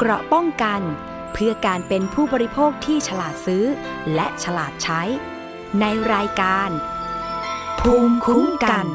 [0.00, 0.80] เกราะป้องกัน
[1.32, 3.64] เพื่อการเป็นผู้บริโภคที่ฉลาดซื้อ
[4.14, 5.02] และฉลาดใช้
[5.80, 5.84] ใน
[6.14, 6.70] รายการ
[7.80, 8.86] ภูมิคุ้มกัน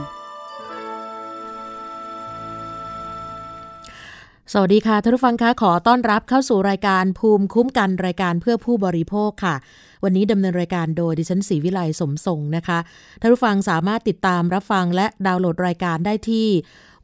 [4.54, 9.56] สวัสดีค่ะท่านผู้ฟังคะขอต้อนรับเข้าสู่รายการภูมิคุ้มกันรายการเพื่อผู้บริโภคค่ะ
[10.04, 12.80] วันนี้ดำเนินรายการโดยดิฉันศรีวิไลสมทรงนะคะ
[13.22, 16.48] ท่านผู้ฟังสามารถติดตามรับฟังและดาวน์โหลดรายการได้ที่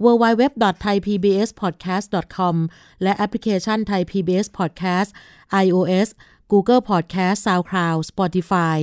[0.03, 2.55] www.thaipbspodcast.com
[3.03, 5.09] และแอปพลิเคชัน Thai PBS Podcast
[5.63, 6.09] iOS
[6.53, 8.77] Google Podcast SoundCloud Spotify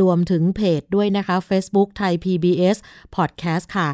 [0.00, 2.76] รวมถึงเพจด้วยนะคะ Facebook Thai PBS
[3.16, 3.88] Podcast ค่ะ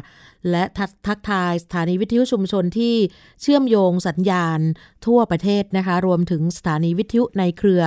[0.51, 0.63] และ
[1.07, 2.95] ทักทายสถานีวิทยุชุมชนที่
[3.41, 4.59] เชื่อมโยงสัญญาณ
[5.05, 7.83] ทั่วประเทศนะคะ รวมถึงสถานีวิทยุในเครือ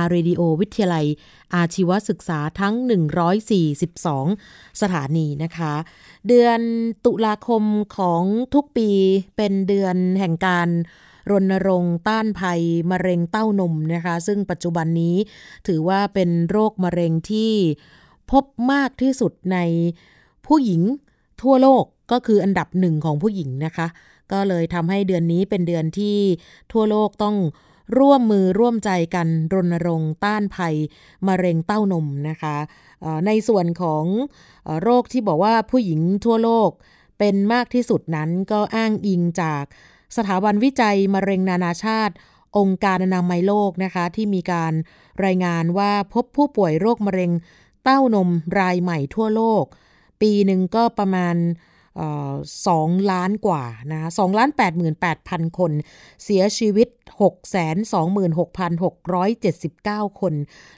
[0.00, 1.06] R Radio วิทยาลัย
[1.54, 2.74] อาชีวศึกษาทั้ง
[3.98, 5.74] 142 สถานีนะคะ
[6.28, 6.60] เดือน
[7.06, 7.62] ตุลาคม
[7.96, 8.22] ของ
[8.54, 8.90] ทุกปี
[9.36, 10.68] เป็นเดือนแห่งการ
[11.30, 15.16] รณรงค์ต้านภัยมะเร็งเต้านมนะคะ ซึ่งปัจจุบันนี้
[15.66, 17.52] ถือว่าเป็นโรคมะเร็งที่
[18.30, 19.58] พบมากที่สุดใน
[20.46, 20.82] ผู้หญิง
[21.42, 23.86] ทั่วโลกก็คืออันดับหนึ่งของผู้หญิงนะคะ
[24.32, 26.18] ก็เลยทำให้เดือนนี้เป็นเดือนที่
[26.72, 27.36] ทั่วโลกต้อง
[27.98, 30.74] ร่วมมือร่วมใจกันรณรงค์ต้านภัย
[31.28, 32.56] มะเร็งเต้านมนะคะ
[33.26, 34.04] ในส่วนของ
[34.82, 36.70] โรคที่บอกว่าผู้หญิงทั่วโลก
[37.18, 39.64] เป็นมากที่สุดนั้นก็อ้างอิงจาก
[40.16, 42.14] สถาบันวิจัยมะเร็งนานาชาติ
[42.58, 44.72] องค์การอนามัยโลกนะคะ ที่มีการ
[45.24, 47.30] รายงานว่าพบผู้ป่วยโรคมะเร็ง
[47.84, 49.64] เต้านมรายใหม่ทั่วโลก
[50.22, 51.36] ปีหนึ่งก็ประมาณ
[52.68, 55.72] สองล้านกว่านะสองล้านแปดหมื่นแปดพันคน
[56.24, 56.88] เสียชีวิต
[57.22, 60.34] หกแสนสองหมื่นหกพันหกร้อยเจ็ดสิบเก้าคน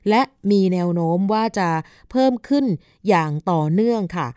[0.08, 1.68] และมีแนวโน้มว่าจะ
[2.10, 2.64] เพิ่มขึ้น
[3.08, 4.28] อย่างต่อเนื่องค่ะ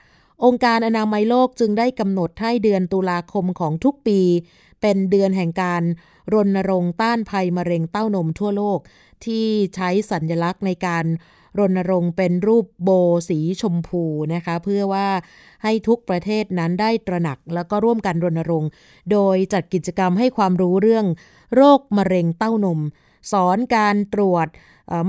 [0.46, 4.20] องค์การอนามัยโลกจึงได้กำหนดให้เดือนตุลาคมของทุกปี
[4.82, 5.84] เป็นเดือนแห่งการ
[6.34, 8.80] รณรงค์ต้านภัยมะเร็งเต้านมทั่วโลก
[9.26, 11.06] ที่ใช้สัญลักษณ์ในการ
[11.60, 12.90] รณรงค์เป็นรูปโบ
[13.30, 14.04] สีชมพู
[14.34, 15.08] นะคะ เพื่อว่า
[15.64, 18.70] ให้ทุกประเทศนั้นได้ตระหนักแล้วก็ร่วมกันรณรงค์
[19.12, 21.06] โดยจัดกิจกรรมให้ความรู้เรื่อง
[21.56, 22.80] โรคมะเร็งเต้านม
[23.32, 24.48] สอนการตรวจ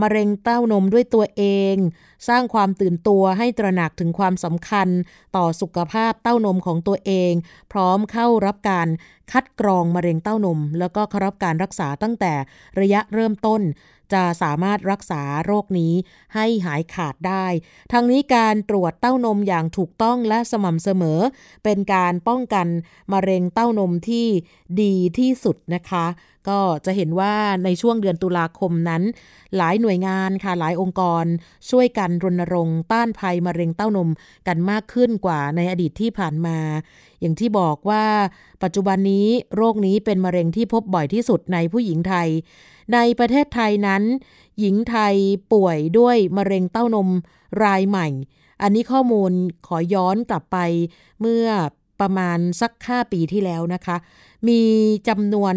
[0.02, 1.44] มะเร็งเต้านมด้วยตัวเอ
[1.74, 1.76] ง
[2.28, 4.88] สร้างความตื่นตัวให้ตระหนักถึงความสำคัญ
[5.36, 7.32] ต่อสุขภาพเต้านมของตัวเอง
[7.72, 8.88] พร้อมเข้ารับการ
[9.32, 12.32] คัดกรองมะเร็งเต้านม แล้วก็เข้ารับการรักษาตั้งแต่
[12.80, 13.60] ระยะเริ่มต้น
[14.12, 15.92] จะสามารถรักษาโรคนี้
[16.34, 17.46] ให้หายขาดได้
[17.92, 21.20] ทั้งนี้การตรวจเต้านมอย่างถูกต้องและสม่ำเสมอ
[21.64, 22.66] เป็นการป้องกัน
[23.12, 24.26] มะเร็งเต้านมที่
[24.82, 26.06] ดีที่สุดนะคะ
[26.48, 27.34] ก็จะเห็นว่า
[27.64, 29.02] ในช่วงเดือนตุลาคมนั้น
[29.56, 31.24] หลายหน่วยงานค่ะหลายองค์กร
[31.70, 34.10] ช่วยกันรณรงค์ต้านภัยมะเร็งเต้านม
[34.48, 36.58] กันมากขึ้นกว่าในอดีตที่ผ่านมา
[37.20, 38.04] อย่างที่บอกว่า
[38.62, 39.26] ปัจจุบันนี้
[39.56, 42.28] โรคนี้เป็นมะเร็งที่พบบ่อยที่สุดในผู้หญิงไทย
[42.94, 44.02] ในประเทศไทยนั้น
[44.60, 45.14] หญิงไทย
[45.52, 47.08] ป่วยด้วยมะเร็งเต้านม
[47.64, 48.08] รายใหม่
[48.62, 49.32] อันนี้ข้อมูล
[49.66, 50.58] ขอย้อนกลับไป
[51.20, 51.46] เมื่อ
[52.00, 53.96] ประมาณสัก 5 ปีที่แล้วนะคะ
[54.48, 54.62] มี
[55.08, 55.54] จำนวน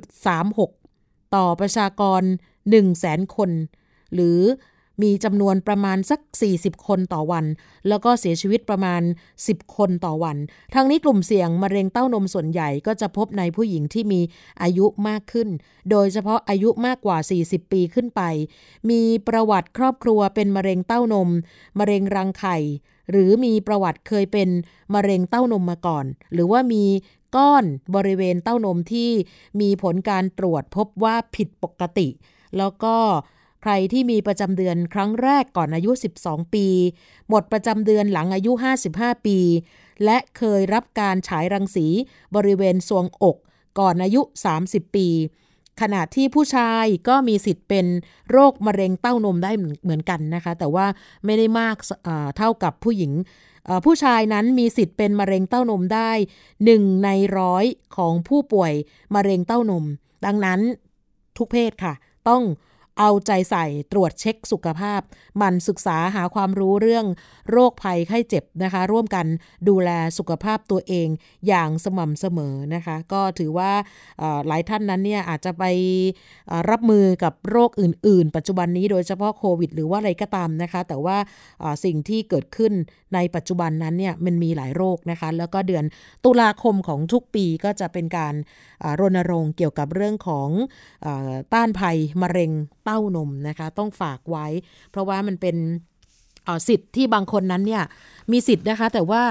[0.00, 2.22] 31.36 ต่อประชากร
[2.78, 3.50] 100,000 คน
[4.14, 4.40] หรือ
[5.02, 6.20] มีจำนวนประมาณสัก
[6.54, 7.44] 40 คนต่อวัน
[7.88, 9.02] แล้วก็เสียชีวิตประมาณ
[9.38, 10.36] 10 คนต่อวัน
[10.74, 14.20] ทั้งนี้กลุ่มเสี่ยงมะเร็งเต้านมส่วนใหญ่ก็จะพบในผู้หญิงที่มี
[14.62, 15.48] อายุมากขึ้น
[15.90, 18.22] โดยเฉพาะอายุมากกว่า 40 ปีขึ้นไป
[18.90, 21.28] มีประวัติครอบครัวเป็นมะเร็งเต้านม
[21.78, 22.56] มะเร็งรังไข่
[23.10, 24.48] หรือมีประวัติเคยเป็น
[24.94, 26.84] มะเร็งเต้านมมาก่อน หรือว่ามี
[27.36, 29.10] ก้อนบริเวณเต้านมที่
[29.60, 32.08] มีผลการตรวจพบว่าผิดปกติ
[32.58, 32.96] แล้วก็
[33.62, 35.90] ใครที่มีประจำเดือนครั้งแรกก่อนอายุ
[36.22, 36.66] 12 ปี
[37.28, 38.52] หมดประจำเดือนหลังอายุ
[38.88, 39.38] 55 ปี
[40.04, 41.86] และเคยรับการฉายรังสี
[42.36, 43.36] บริเวณทรวงอก
[43.78, 44.20] ก่อนอายุ
[44.58, 45.08] 30 ปี
[45.80, 47.86] ขณะที่ผู้ชายก็มีสิทธิ์เป็น
[48.30, 50.86] โรคมะเร็งเต้านมได้เหมือนกันนะคะ แต่ว่า
[51.24, 51.76] ไม่ได้มาก
[52.36, 53.12] เท่ากับผู้หญิง
[53.84, 56.10] ผู้ชายนั้นมีสิทธิ์เป็นมะเร็งเต้านมได้
[56.56, 57.08] 1 ใน
[57.38, 57.64] ร้อย
[57.96, 58.72] ของผู้ป่วย
[59.14, 59.84] มะเร็งเต้านม
[60.24, 60.60] ดังนั้น
[61.36, 61.94] ทุกเพศค่ะ
[62.28, 62.42] ต้อง
[62.98, 65.00] เอาใจใส่ตรวจเช็คสุขภาพ
[65.40, 67.06] มันศึกษาหาความรู้เรื่อง
[67.50, 69.26] โรคภัยไข้เจ็บนะคะ ร่วมกัน
[69.68, 71.08] ดูแลสุขภาพตัวเอง
[71.48, 73.72] อย่างสม่ำเสมอนะคะ ก็ถือว่า
[74.46, 75.64] หลายท่านนั้นเนี่ยอาจจะไป
[76.70, 81.16] รับมือกับโรคอื่น ๆ ปัจจุบันนี้โดยเฉพาะโควิด หรือว่าอะไรก็ตามนะคะ แต่ว่า
[81.84, 82.72] สิ่งที่เกิดขึ้น
[83.14, 85.84] ในปัจจุบันนั้นเนี่ยมันมีหลายโรคนะคะ แล้วก็เดือน
[86.24, 88.34] ตุลาคมของทุกปีก็จะเป็นการ
[89.00, 90.48] รณรงค์เกี่ยวกับเรื่องของ
[91.06, 91.08] อ
[91.54, 92.52] ต้านภัยมะเร็ง
[92.84, 94.46] เต้านมนะคะ ต้องฝากไว้
[94.90, 95.56] เพราะว่ามันเป็น
[96.68, 97.84] สิทธิ์ที่บางคนนั้นเนี่ย
[98.32, 99.22] มีสิทธิ์นะคะ แต่ว่า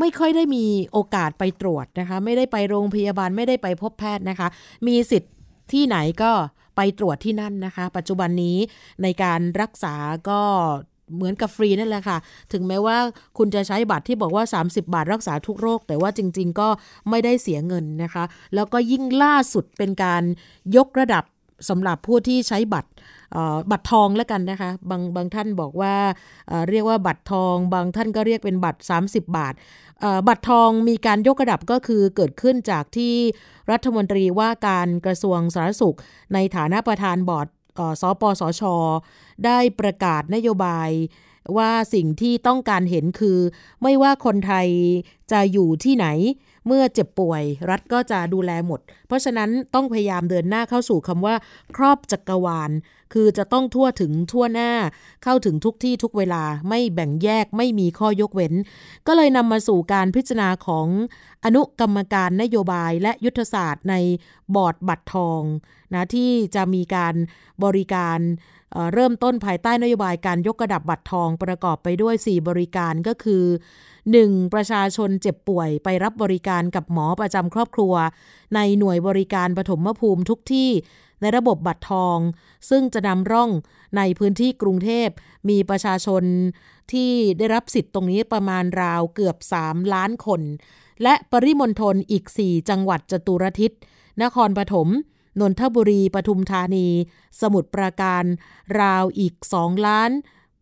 [0.00, 4.48] ไม่ค่อยได้มีโอกาสไปตรวจนะคะ ไม่ได้ไปโรงพยาบาลไม่ได้ไปพบแพทย์นะคะ
[4.86, 5.32] มีสิทธิ์
[5.72, 6.32] ที่ไหนก็
[6.76, 8.56] ไปตรวจที่นั่นนะคะ ปัจจุบันนี้
[9.02, 9.94] ในการรักษา
[10.30, 10.40] ก็
[11.14, 12.18] เหมือนกับฟรีนั่นแหละค่ะ
[12.52, 12.96] ถึงแม้ว่า
[13.38, 16.68] คุณจะใช้บัตรที่บอกว่า 30 บาทรักษาทุกโรค แต่ว่าจริง ๆ ก็
[17.10, 18.24] ไม่ได้เสียเงินนะคะ
[18.54, 20.22] แล้วก็ยิ่งล่าสุดเป็นการ
[20.76, 21.24] ยกระดับ
[21.68, 22.90] สำหรับผู้ที่ใช้บัตร
[23.70, 25.94] บัตรทองแล้วกันนะคะ บางบางท่านบอกว่า
[26.70, 29.54] เรียกว่าบัตรทอง บางท่านก็เรียกเป็นบัตร 30 บาท
[30.28, 33.14] บัตรทองมีการยกระดับก็คือเกิดขึ้นจากที่
[33.70, 35.96] รัฐมนตรีว่าการกระทรวงสาธารณสุข
[36.34, 37.48] ในฐานะประธานบอร์ด
[38.00, 38.62] สปสช
[39.44, 40.90] ได้ประกาศนโยบาย
[41.56, 43.38] ว่าสิ่งที่ต้องการเห็นคือ
[43.82, 44.68] ไม่ว่าคนไทย
[45.32, 46.06] จะอยู่ที่ไหน
[46.66, 51.34] เมื่อเจ็บป่วยรัฐก็จะดูแลหมด เพราะฉะนั้นต้องพยายามเดินหน้าเข้าสู่คำว่า
[51.76, 52.70] ครอบจักรวาล
[53.12, 54.72] คือจะต้องทั่วถึงทั่วหน้า
[55.24, 58.54] เข้าถึงทุกที่ทุกเวลาไม่แบ่งแยกไม่มีข้อยกเว้น
[59.06, 60.86] ก็เลยนำมาสู่การพิจารณาของ
[61.44, 63.94] อนุกรรมการนโยบายและยุทธศาสตร์ใน
[64.54, 65.42] บอร์ดบัตรทอง
[65.94, 67.14] นะที่จะมีการ
[67.64, 68.18] บริการ
[68.92, 73.44] เริ่มต้นภายใต้นโยบายการยกระดับบัตรทองประกอบไปด้วย 4 บริการก็คือ
[74.10, 74.54] 1.
[74.54, 77.94] ประชาชนเจ็บป่วยไปรับบริการกับหมอประจำครอบครัว
[78.54, 80.70] ในหน่วยบริการปฐมภูมิทุกที่
[81.20, 82.18] ในระบบบัตรทอง
[82.70, 83.50] ซึ่งจะนำร่อง
[83.96, 85.08] ในพื้นที่กรุงเทพ
[85.48, 86.22] มีประชาชน
[86.92, 90.40] ที่ได้รับสิทธิ์ตรงนี้ประมาณราวเกือบ 3 ล้านคน
[91.02, 93.72] และปริมณฑลอีก 4 จังหวัดจตุรทิศ
[94.22, 94.88] นครปฐม
[95.40, 96.88] นนทบุรีปทุมธานี
[97.40, 98.24] สมุทรปราการ
[98.80, 100.10] ราวอีก 2 ล้าน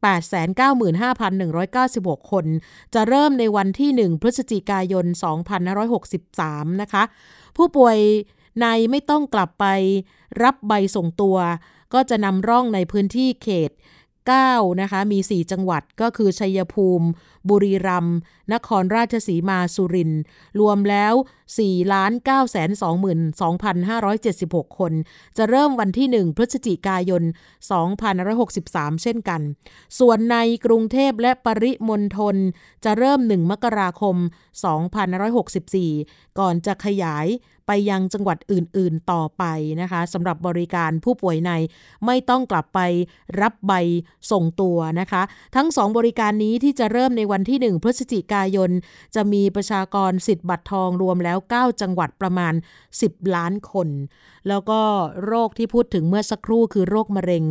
[0.03, 2.47] 895,196 คน
[2.95, 5.07] จะเริ่มในวันที่ 1 พฤศจิกายน
[5.89, 7.03] 2563 นะคะ
[7.57, 7.99] ผู้ป่วย
[8.61, 9.67] ในไม่ต้องกลับไป
[10.43, 11.37] รับใบส่งตัว
[11.95, 13.71] ก็จะนำร่องในพื้นที่เขต
[14.29, 17.07] 9นะคะมี 4 จังหวัดก็คือ ชัยภูมิ
[17.49, 18.17] บุรีรัมย์
[18.53, 20.23] นครราชสีมาสุรินทร์
[20.61, 21.15] รวมแล้ว
[21.57, 22.55] 4 9 2
[23.41, 24.93] 2 5 7 6 คน
[25.37, 27.23] จะเริ่มวันที่ 1 พฤศจิกายน
[28.33, 29.41] 2563 เช่นกัน
[29.99, 30.37] ส่วนใน
[30.67, 32.37] กรุงเทพและปริมณฑล
[32.85, 34.17] จะเริ่ม 1 มกราคม
[35.47, 37.27] 2564 ก่อนจะขยาย
[37.73, 39.45] ไปยังจังหวัดอื่น ๆ ต่อไป
[39.81, 41.53] นะคะสำหรับบริการผู้ป่วยใน
[42.07, 42.81] ไม่ต้องกลับไป
[43.41, 43.73] รับใบ
[44.31, 45.23] ส่งตัวนะคะ
[45.57, 48.71] ทั้งสองบริการนี้ที่จะเริ่มในวันที่ 1 พฤศจิกายน
[49.15, 52.55] จะมีประชากรสิทธิ์บัตรทองรวมแล้ว 9 จังหวัดประมาณ
[52.95, 53.89] 10 ล้านคน
[54.49, 54.81] แล้วก็
[55.25, 57.45] โรคที่พูดถึงเมื่อสักครู่คือโรคมะเร็ง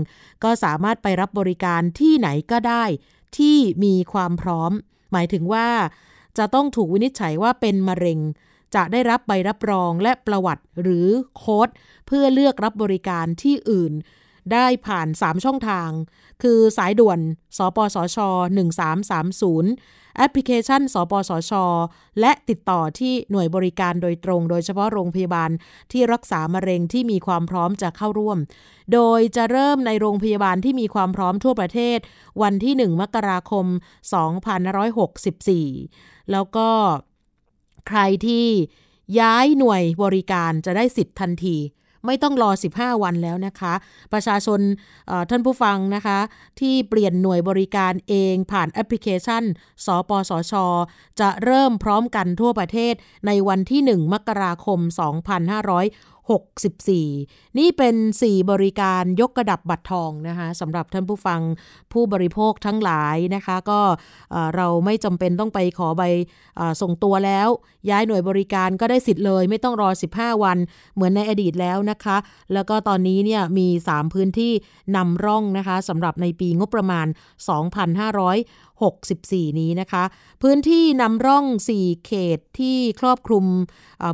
[0.44, 2.84] ก็สามารถไปรับบริการที่ไหนก็ได้
[3.38, 4.72] ที่มีความพร้อม
[5.12, 5.68] หมายถึงว่า
[6.38, 8.20] จะต้องถูกวินิจฉัยว่าเป็นมะเร็ง
[8.76, 11.08] จะได้รับใบรับรองและประวัติหรือ
[11.38, 11.70] โค้ด
[12.08, 13.94] เพื่อเลือกรับบริการที่อื่น
[14.54, 15.90] ได้ผ่าน 3 ช่องทาง
[16.44, 17.20] คือสายด่วน
[17.58, 18.18] สปสช
[18.98, 21.52] 1330 แอปพลิเคชัน สปสช
[22.20, 25.50] และติดต่อที่หน่วยบริการโดยตรง โดยเฉพาะโรงพยาบาล
[25.92, 28.38] ที่รักษามะเร็งที่มีความพร้อมจะเข้าร่วม
[28.94, 32.00] โดยจะเริ่มในโรงพยาบาลที่มีความพร้อมทั่วประเทศ
[32.42, 33.66] วันที่ 1 มกราคม
[35.00, 36.70] 2564 แล้วก็
[37.90, 38.48] ใครที่
[39.20, 41.58] ย้ายหน่วยบริการจะได้สิทธิ์ทันที
[42.06, 43.74] ไม่ต้องรอ 15 วันแล้วนะคะ
[44.14, 44.60] ประชาชน
[45.30, 46.20] ท่านผู้ฟังนะคะ
[46.60, 49.44] ที่เปลี่ยนหน่วยบริการเองผ่านแอปพลิเคชัน
[49.86, 50.54] สปสช
[51.20, 52.94] จะเริ่มพร้อมกันทั่วประเทศ
[53.28, 54.80] ในวันที่ 1 มกราคม
[56.98, 61.42] 64 นี่เป็น 4 บริการยกระดับบัตรทองนะคะสำหรับท่านผู้ฟัง
[61.94, 63.82] ผู้บริโภคทั้งหลายนะคะ ก็
[64.56, 66.04] เราไม่จำเป็นต้องไปขอใบ
[66.82, 67.50] ส่งตัวแล้ว
[67.90, 70.58] ย้ายหน่วยบริการก็ได้สิทธิ์เลย ไม่ต้องรอ 15 วัน
[70.96, 72.18] เหมือนในอดีตแล้วนะคะ
[72.54, 74.52] แล้วก็ตอนนี้เนี่ยมี 3 พื้นที่
[74.96, 77.08] นำร่องนะคะสำหรับในปีงบประมาณ
[77.90, 78.69] 2,500
[79.14, 80.04] 64นี้นะคะ
[80.44, 81.46] พื้นที่นำร่อง
[81.76, 83.46] 4 เขตที่ครอบคลุม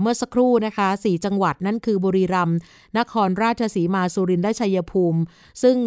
[0.02, 2.58] เมื่อสักครู่นะคะ 4 จังหวัดนั่นคือบุรีรัมย์
[2.98, 5.22] นครราชสีมาสุรินทร์และชัยภูมิ
[5.64, 5.78] ซึ่ง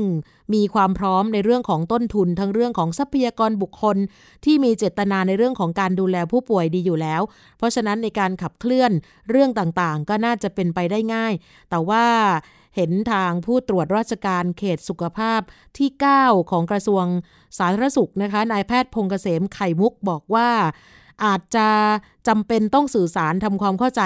[0.54, 3.96] มีความพร้อมในเรื่องของต้นทุน ทั้งเรื่องของทรัพยากรบุคคล
[4.44, 7.22] ที่มีเจตนาในเรื่องของการดูแลผู้ป่วยดีอยู่แล้ว
[7.58, 8.92] เพราะฉะนั้นในการขับเคลื่อน
[9.30, 11.32] เรื่องต่างๆ ก็น่าจะเป็นไปได้ง่าย
[11.70, 12.04] แต่ว่า
[12.80, 15.40] เห็นทางผู้ตรวจราชการเขตสุขภาพ
[15.78, 17.04] ที่ 9 ของกระทรวง
[17.58, 20.48] สาธารณสุขนะคะนายแพทย์พงเกษมไข่มุกบอกว่า
[21.24, 21.68] อาจจะ
[22.28, 24.02] จำเป็นต้องสื่อสารทำความเข้าใจ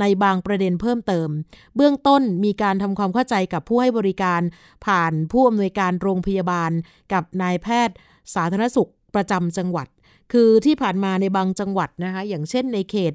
[0.00, 1.28] ในบางประเด็นเพิ่มเติม
[1.76, 4.40] เบื้องต้นมีการทำความเข้าใจกับผู้ให้บริการ
[4.86, 6.70] ผ่านผู้อำนวยการโรงพยาบาล
[7.12, 7.96] กับนายแพทย์
[8.34, 9.88] สาธารณสุขประจำจังหวัด
[10.32, 13.12] คือที่ผ่านมาในบางจังหวัดนะคะอย่างเช่นในเขต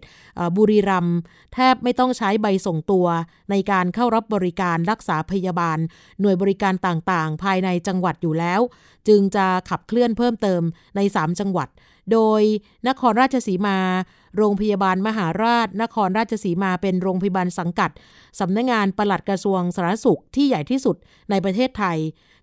[0.57, 1.17] บุรีรัมย์
[1.53, 3.07] แทบไม่ต้องใช้ใบส่งตัว
[3.51, 5.77] ในการเข้ารับบริการรักษาพยาบาล
[6.21, 8.61] หน่วยบริการต่างๆ ภายในจังหวัดอยู่แล้ว
[9.07, 10.61] จึงจะขับเคลื่อนเพิ่มเติม
[10.95, 11.69] ใน 3 จังหวัด
[12.11, 12.41] โดย
[12.87, 13.77] นครราชสีมา
[14.37, 17.91] โรงพยาบาลมหาราช นครราชสีมาเป็นโรงพยาบาลสังกัด
[18.39, 20.95] สำนักงงานปลัดกระทรวงสาธารณสุขที่ใหญ่ที่สุด
[21.29, 21.97] ในประเทศไทย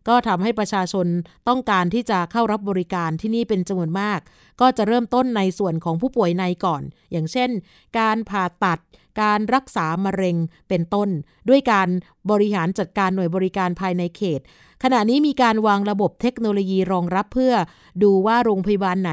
[0.08, 1.06] ก็ทำให้ประชาชน
[1.48, 4.20] ต้องการที่จะเข้ารับบริการที่นี่เป็นจำนวนมาก
[4.60, 6.82] ก็จะเริ่มต้นในส่วนของผู้ป่วยในก่อน
[7.12, 7.50] อย่างเช่น
[7.98, 8.78] การผ่าตัด
[9.22, 10.36] การรักษามะเร็ง
[10.68, 11.08] เป็นต้น
[11.48, 11.88] ด้วยการ
[12.30, 14.40] บริหารจัดการหน่วยบริการภายในเขต
[14.82, 17.54] ขณะนี้มีการวางระบบเทคโนโลยีรองรับเพื่อ
[18.02, 19.12] ดูว่าโรงพยาบาลไหน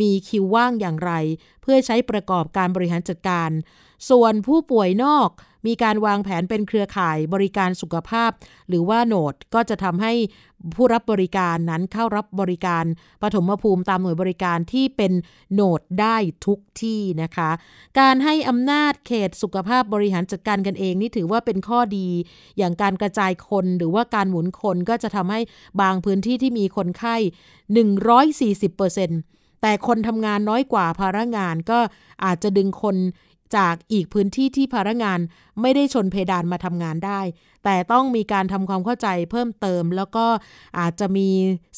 [0.00, 1.12] มีคิวว่างอย่างไร
[1.62, 3.50] เพื่อใช้ประกอบการบริหารจัดการ
[4.10, 5.28] ส่วนผู้ป่วยนอก
[5.66, 8.30] มีการวางแผนเป็นเครือข่ายบริการสุขภาพ
[8.68, 10.12] หรือว่าโหนดก็จะทำให้
[10.76, 12.84] ผู้รับบริการนั้นเข้ารับบริการ
[13.22, 15.12] ปฐมภูมิตามหน่วยบริการที่เป็น
[15.52, 16.16] โหนดได้
[16.46, 17.50] ทุกที่นะคะ
[18.00, 22.08] การให้อำนาจเขตสุขภาพบริหารจัดการกันเอง นี่ถือว่าเป็นข้อดี
[22.58, 25.40] อย่างการกระจายคนหรือว่าการหมุนคนก็จะทำให้
[25.80, 27.16] บางพื้นที่ที่มีคนไข้
[27.98, 31.78] 140%แต่คนทำงานน้อยกว่าภาระงานก็
[32.24, 32.96] อาจจะดึงคน
[33.56, 35.18] จากอีกพื้นที่ที่พนักงาน
[35.60, 37.20] ไม่ได้ชนเพดานมาทำงานได้
[37.64, 40.26] แต่ต้องมีการทำความเข้าใจเพิ่มเติม แล้วก็
[40.78, 41.28] อาจจะมี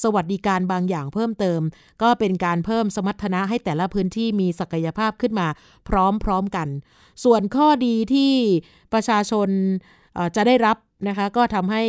[0.03, 1.61] สวัสดิการบางอย่างเพิ่มเติม
[2.03, 5.49] ก็เป็นการเพิ่มสมรรถนะให้แต่ละพื้นที่มีศักยภาพขึ้นมา
[5.89, 5.91] พ
[6.29, 6.69] ร้อมๆกัน
[7.25, 8.33] ส่วนข้อดีที่
[8.93, 9.49] ประชาชน
[10.37, 10.77] จะได้รับ
[11.09, 11.85] นะคะก็ทำให้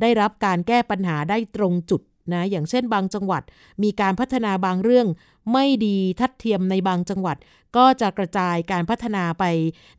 [0.00, 3.42] ได้รับการแก้ปัญหาได้ตรงจุดนะอย่างเช่นบางจังหวัด
[3.82, 5.06] มีการพัฒนาบางเรื่อง
[5.52, 7.36] ไม่ดีทัดเทียมในบางจังหวัด
[7.76, 9.44] ก็จะกระจายการพัฒนาไป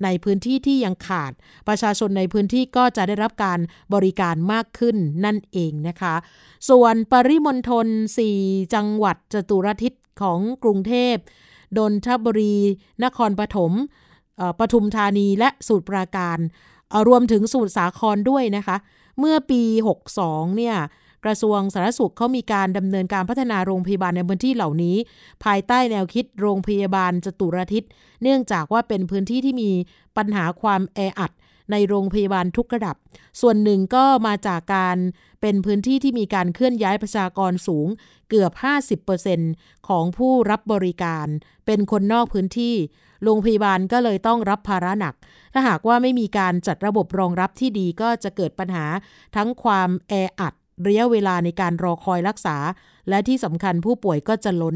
[0.03, 1.31] ในพื้นที่ที่ยังขาด
[1.67, 3.59] ประชาชนในพื้นที่ก็จะได้รับการ
[3.93, 6.15] บริการมากขึ้นนั่นเองนะคะ
[6.69, 7.87] ส่วนปริมณฑล
[8.29, 11.15] 4 จังหวัดจตุรทิศของกรุงเทพ
[11.77, 12.57] ดนทบุรี
[13.03, 13.71] นครปฐม
[14.59, 16.37] ปทุมธานีและสูตรปราการ
[17.07, 18.77] รวมถึงสูตรสาครด้วยนะคะ
[19.19, 19.61] เมื่อปี
[20.09, 20.75] 62 เนี่ย
[21.25, 24.95] กระทรวงสาธารณสุขเขามีการดำเนินการพัฒนาโรงพยาบาลในพื้นที่เหล่านี้
[25.43, 27.83] ภายใต้แนวคิดโรงพยาบาลจตุรทิศ
[28.21, 29.71] เนื่องจากว่าเป็นพื้นที่ที่มี
[30.17, 31.31] ปัญหาความแออัด
[31.71, 32.95] ในโรงพยาบาลทุกระดับ
[33.41, 34.97] ส่วนหนึ่งก็มาจากการ
[35.41, 37.87] เป็นพื้นที่ที่มีการเคลื่อนย้ายประชากรสูง
[38.29, 38.51] เกือบ
[39.19, 41.27] 50%ของผู้รับบริการ
[41.65, 42.75] เป็นคนนอกพื้นที่
[43.23, 45.13] โรงพยาบาลก็เลยต้องรับภาระหนัก
[45.53, 48.85] ถ้าหากว่าไม่มีการจัดระบบรองรับที่ดีก็จะเกิดปัญหา
[49.35, 50.53] ทั้งความแออัด
[50.87, 52.57] ระยะเวลาในการรอคอยรักษา
[53.09, 54.75] และที่สำคัญผู้ป่วยก็จะล้น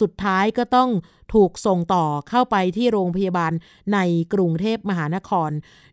[0.00, 0.90] สุดท้ายก็ต้อง
[1.34, 3.52] ถูกส่งต่อเข้าไปที่โรงพยาบาล
[3.94, 3.98] ใน
[4.34, 5.50] กรุงเทพมหานคร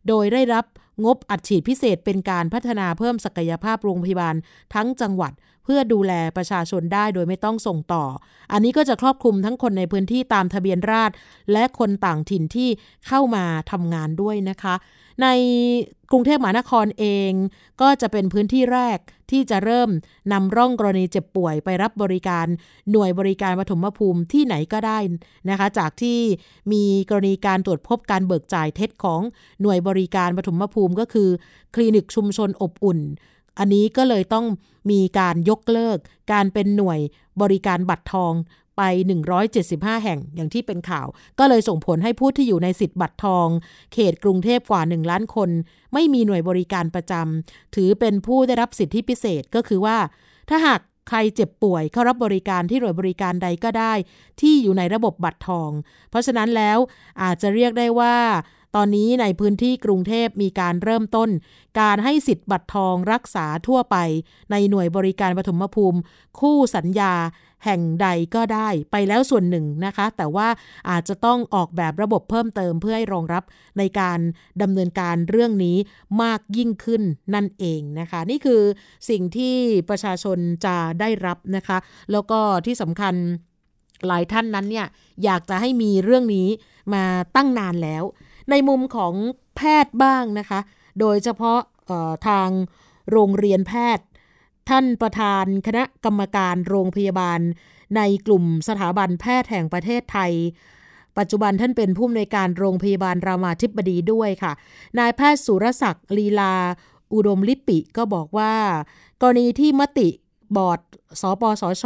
[0.08, 0.66] โดยได้รับ
[1.06, 4.36] งบอัดฉีดพิเศษเป็นการพัฒนาเพิ่มศักยภาพโรงพยาบาล
[4.74, 5.34] ทั้งจังหวัด
[5.64, 8.06] เพื่อดูแลประชาชนได้โดยไม่ต้องส่งต่อ
[8.52, 11.16] อันนี้ก็จะครอบคลุมทั้งคนในพื้นที่ตามทะเบียนราษฎร
[11.52, 12.70] และคนต่างถิ่นที่
[13.08, 14.76] เข้ามาทำงานด้วยนะคะ
[15.22, 15.28] ใน
[16.12, 17.32] กรุงเทพมหานครเอง
[17.82, 18.98] ก็จะเป็นพื้นที่แรก
[19.32, 19.90] ที่จะเริ่ม
[20.32, 22.48] นำร่องกรณีเจ็บป่วยไปรับบริการ
[22.92, 25.00] หน่วยบริการปฐมภูมิที่ไหนก็ได้
[25.50, 26.20] นะคะ จากที่
[26.72, 29.22] มีกรณีการตรวจพบการเบิกจ่ายเท็จของ
[29.62, 31.30] หน่วยบริการปฐมภูมิก็คือ
[31.76, 33.00] คลินิกชุมชนอบอุ่น
[33.60, 34.46] อันนี้ก็เลยต้อง
[34.92, 35.98] มีการยกเลิก
[36.32, 37.00] การเป็นหน่วย
[37.42, 38.34] บริการบัตรทอง
[38.78, 38.82] ไป
[39.44, 41.08] 175 แห่งอย่างที่เป็นข่าว
[41.40, 43.48] ก็เลยส่งผลให้ผู้ที่อยู่ในสิทธิ์บัตรทอง
[43.94, 45.50] เขตกรุงเทพกว่า 1 ล้านคน
[45.94, 49.98] ไม่มีหน่วยบริการประจำ ถือเป็นผู้ได้รับสิทธิพิเศษก็คือว่า
[50.50, 53.94] ถ้าหากใครเจ็บป่วยเข้ารับบริการที่หน่วยบริการใดก็ได้
[54.42, 55.72] ที่อยู่ในระบบบัตรทอง
[56.10, 56.78] เพราะฉะนั้นแล้ว
[57.22, 58.16] อาจจะเรียกได้ว่า
[58.76, 61.30] ตอนนี้ในพื้นที่กรุงเทพมีการเริ่มต้น
[61.80, 63.98] การให้สิทธิ์บัตรทองรักษาทั่วไป
[64.52, 66.00] ในหน่วยบริการปฐมภูมิ
[66.40, 67.14] คู่สัญญา
[67.66, 70.48] แห่งใดก็ได้ไปแล้วส่วนหนึ่งนะคะ แต่ว่า
[70.90, 73.44] อาจจะต้องออกแบบระบบเพิ่มเติมเพื่อให้รองรับ
[73.78, 74.20] ในการ
[74.62, 75.78] ดำเนินการเรื่องนี้
[76.22, 77.02] มากยิ่งขึ้น
[77.34, 78.62] นั่นเองนะคะ นี่คือ
[79.10, 79.56] สิ่งที่
[79.90, 81.78] ประชาชนจะได้รับนะคะ
[82.12, 83.16] แล้วก็ที่สำคัญ
[84.08, 84.88] หลายท่านนั้นเนี่ย
[85.24, 86.48] อยากจะให้มีเรื่องนี้
[86.94, 87.04] มา
[87.36, 88.04] ตั้งนานแล้ว
[88.50, 89.14] ในมุมของ
[89.58, 90.60] แพทย์บ้างนะคะ
[91.00, 91.60] โดยเฉพาะ
[92.28, 92.50] ทาง
[93.12, 94.06] โรงเรียนแพทย์
[94.70, 97.40] ท่านประธานคณะกรรมการโรงพยาบาล
[97.96, 100.32] ในกลุ่มสถาบันแพทย์แห่งประเทศไทย
[101.18, 104.52] ปัจจุบันท่านเป็นผู้อำนวยการโรงพยาบาลรามาธิบดีด้วยค่ะ
[105.00, 106.56] นายแพทย์สุรศักดิ์ลีลา
[107.14, 108.54] อุดมลิปิก็บอกว่า
[109.22, 110.10] กรณีที่มติ
[110.56, 110.80] บอร์ด
[111.22, 111.86] สปสช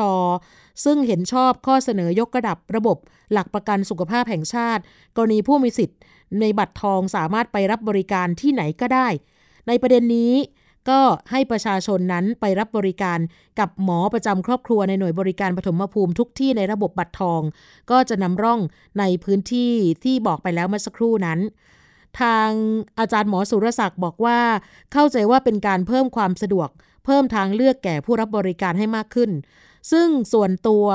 [0.84, 2.98] ซึ่งเห็นชอบข้อเสนอยกระดับระบบ
[3.32, 4.82] หลักประกันสุขภาพแห่งชาติ
[5.16, 6.00] กรณีผู้มีสิทธิ์
[6.42, 9.08] ในบัตรทองสามารถไปรับบริการที่ไหนก็ได้
[9.68, 10.34] ในประเด็นนี้
[10.90, 11.00] ก็
[11.32, 13.20] ให้ประชาชนนั้นไปรับบริการ
[13.60, 17.42] กับหมอประจำครอบครัวในหน่วยบริการปฐมภูมิทุกที่ในระบบบัตรทอง
[17.92, 18.60] ก็จะนำร่อง
[19.00, 21.40] ในพื้นที่ที่บอกไปแล้วเมื่อสักครู่นั้น
[22.22, 22.50] ทาง
[23.00, 24.40] อาจารย์หมอสุรศักดิ์บอกว่า
[24.94, 26.70] เข้าใจว่าเป็นการเพิ่มความสะดวก
[27.06, 29.32] เพิ่มทางเลือกแก่ผู้รับบริการให้มากขึ้น
[29.92, 30.86] ซึ่งส่วนตัว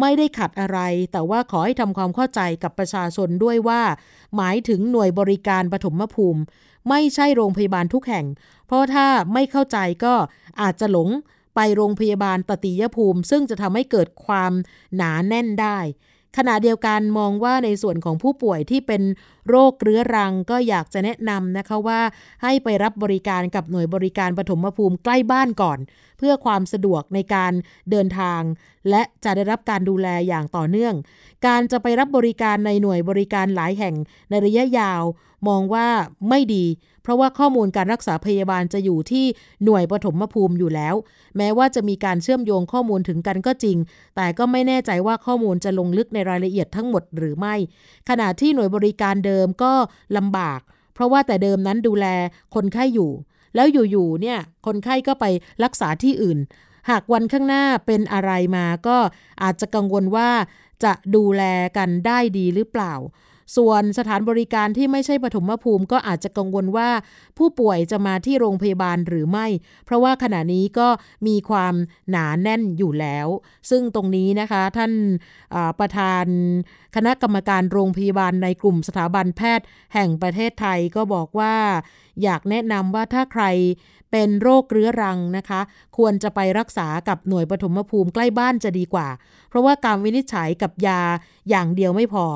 [0.00, 0.78] ไม่ได้ขัดอะไร
[1.12, 3.82] แต่ว่าขอให้ทำความเข้าใจกับประชาชนด้วยว่า
[4.36, 6.40] หมายถึงหน่วยบริการปฐมภูมิ
[6.88, 8.26] ไม่ใช่โรงพยาบาลทุกแห่ง
[8.66, 10.14] เพราะถ้าไม่เข้าใจก็
[10.60, 11.08] อาจจะหลง
[11.54, 14.52] ไปโรงพยาบาลตติยภูมิ ซึ่งจะทำให้เกิดความ
[14.96, 15.78] หนาแน่นได้
[16.36, 19.02] ขณะเดียวกันมองว่าในส่วนของผู้ป่วยที่เป็น
[19.48, 22.00] โรคเรื้อรังก็อยากจะแนะนำนะคะว่า
[22.42, 25.78] ให้ไปรับบริการกับหน่วยบริการปฐมภูมิใกล้บ้านก่อน
[26.18, 27.52] เพื่อความสะดวกในการ
[27.90, 28.40] เดินทาง
[28.90, 30.94] และจะได้รับการดูแลอย่างต่อเนื่อง
[31.46, 33.94] การจะไปรับบริการในหน่วยบริการหลายแห่ง
[34.30, 35.02] ในระยะยาว
[35.48, 35.86] มองว่า
[36.28, 36.64] ไม่ดี
[37.06, 39.26] เพราะว่าข้อมูลการรักษาพยาบาลจะอยู่ที่
[39.64, 40.94] หน่วยปฐมภูมิอยู่แล้ว
[41.36, 43.76] แม้ว่าจะมีการเชื่อมโยงข้อมูลถึงกันก็จริง
[44.16, 47.54] แต่ก็ไม่แน่ใจว่าข้อมูลจะลงลึกในรายละเอียดทั้งหมดหรือไม่
[48.08, 49.72] ขณะที่หน่วยบริการเดิมก็
[50.16, 50.60] ลำบาก
[50.94, 52.06] เพราะว่าแต่เดิมนั้นดูแล
[52.54, 53.10] คนไข้อยู่
[53.54, 55.24] แล้วอยู่ๆเนี่ยคนไข้ก็ไป
[55.64, 56.38] รักษาที่อื่น
[56.90, 58.96] หากวันข้างหน้าเป็นอะไรมาก็
[59.42, 60.30] อาจจะกังวลว่า
[60.84, 61.42] จะดูแล
[61.76, 62.94] กันได้ดีหรือเปล่า
[63.56, 66.88] ส่วนสถานบริการที่ไม่ใช่ปฐมภูมิก็อาจจะกังวลว่า
[67.38, 69.46] ผู้ป่วยจะมาที่โรงพยาบาลหรือไม่
[69.84, 70.88] เพราะว่าขณะนี้ก็
[71.26, 71.74] มีความ
[72.10, 73.26] หนาแน่นอยู่แล้ว
[73.70, 74.92] ซึ่งตรงนี้นะคะท่าน
[75.78, 76.26] ประธาน
[76.96, 81.54] คณะกรรมการโรงพยาบาลในกลุ่มสถาบันแพทย์แห่งประเทศไทยก็บอกว่า
[82.22, 83.44] อยากแนะนำว่าถ้าใคร
[84.12, 85.60] เป็นโรคเรื้อรังนะคะ
[85.96, 89.08] ควรจะไปรักษากับหน่วยปฐมภูมิใกล้บ้านจะดีกว่า
[89.48, 91.00] เพราะว่าการวินิจฉัยกับยา
[91.50, 92.26] อย่างเดียวไม่พอ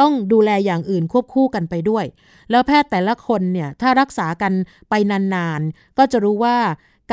[0.00, 2.04] ต้องดูแลอย่างอื่นควบคู่กันไปด้วย
[2.50, 4.52] แล้วแพทย์แต่ละคนเนี่ยถ้ารักษากัน
[4.88, 6.56] ไปนานๆ ก็จะรู้ว่า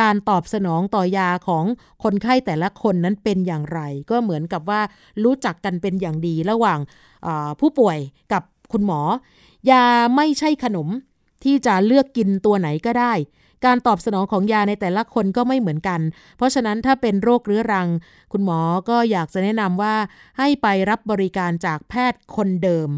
[0.02, 1.66] การตอบสนองต่อยาของ
[2.04, 4.82] คนไข้แต่ละคนนั้นเป็นอย่างไร ก็เหมือนกับว่า
[5.24, 6.80] รู้จักกันเป็นอย่างดีระหว่าง
[7.60, 7.98] ผู้ป่วย
[8.34, 9.02] กับคุณหมอ
[9.72, 9.86] ยา
[10.16, 10.88] ไม่ใช่ขนม
[11.44, 13.14] ที่จะเลือกกินตัวไหนก็ได้
[13.66, 16.00] การตอบสนองของยาในแต่ละคนก็ไม่เหมือนกัน
[16.38, 17.88] เพราะฉะนั้นถ้าเป็นโรคเรื้อรัง
[18.32, 19.96] คุณหมอก็อยากจะแนะนำว่า
[20.38, 22.92] ให้ไปรับบริการจากแพทย์คนเดิม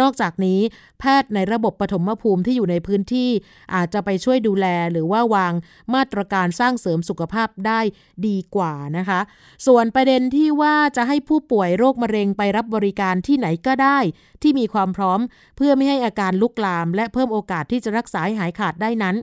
[0.00, 0.60] นอกจากนี้
[1.00, 3.30] แพทย์ในระบบปฐมภูมิที่อยู่ในพื้นที่
[3.74, 5.52] อาจจะไปช่วยดูแลหรือว่าวาง
[5.94, 7.80] มาตรการสร้างเสริมสุขภาพได้
[8.26, 9.20] ดีกว่านะคะ
[9.66, 13.98] ส่วนประเด็นที่ว่าจะให้ผู้ป่วยโรคมะเร็งไปรับบริการที่ไหนก็ได้
[14.42, 15.20] ที่มีความพร้อม
[15.56, 19.16] เพื่อไม่ให้อาการลุกลาม และเพิ่มโอกาสที่จะรักษาให้หายขาดได้นั้น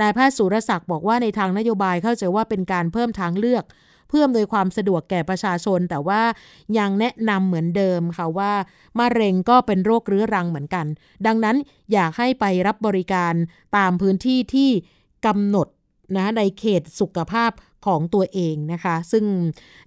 [0.00, 3.64] นายแพทย์สุรศักดิ์บอกว่าในทางนโยบายเข้าใจว่าเป็นการเพิ่มทางเลือก
[4.08, 6.22] เพื่ออำนวยความสะดวกแก่ประชาชน แต่ว่า
[6.78, 8.52] ยังแนะนำเหมือนเดิมค่ะว่า
[8.98, 10.86] มะเร็งก็เป็นโรคเรื้อรังเหมือนกัน
[11.26, 11.56] ดังนั้น
[11.92, 13.34] อยากให้ไปรับบริการ
[13.76, 14.70] ตามพื้นที่ที่
[15.26, 15.68] กำหนด
[16.16, 17.52] นะในเขตสุขภาพ
[17.86, 19.24] ของตัวเองนะคะ ซึ่ง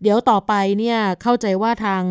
[0.02, 2.04] เดี๋ยวต่อไปเนี่ยเข้าใจว่าทาง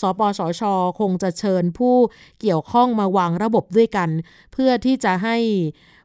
[0.00, 0.62] สปสช
[1.00, 1.96] คงจะเชิญผู้
[2.40, 4.10] เกี่ยวข้องมาวางระบบด้วยกัน
[4.52, 5.36] เพื่อที่จะให้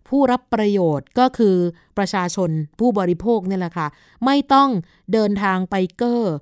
[0.09, 1.55] ผู้รับประโยชน์ก็คือ
[1.97, 3.87] ประชาชนผู้บริโภคนี่แหละค่ะ
[4.25, 4.69] ไม่ต้อง
[5.13, 6.33] เดินทางไกอร์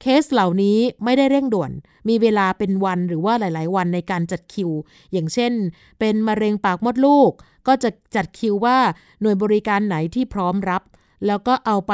[0.00, 1.70] เคสเหล่านี้ไม่ได้เร่งด่วน
[2.08, 4.70] มีเวลาเป็นวันหรือว่าหลาย ๆ วันในการจัดคิว
[5.12, 5.52] อย่างเช่น
[5.98, 7.30] เป็นมะเร็งปากมดลูก
[7.66, 8.78] ก็จะจัดคิวว่า
[9.20, 10.82] หน่วยบริการไหนที่พร้อมรับ
[11.26, 11.92] แล้วก็เอาไป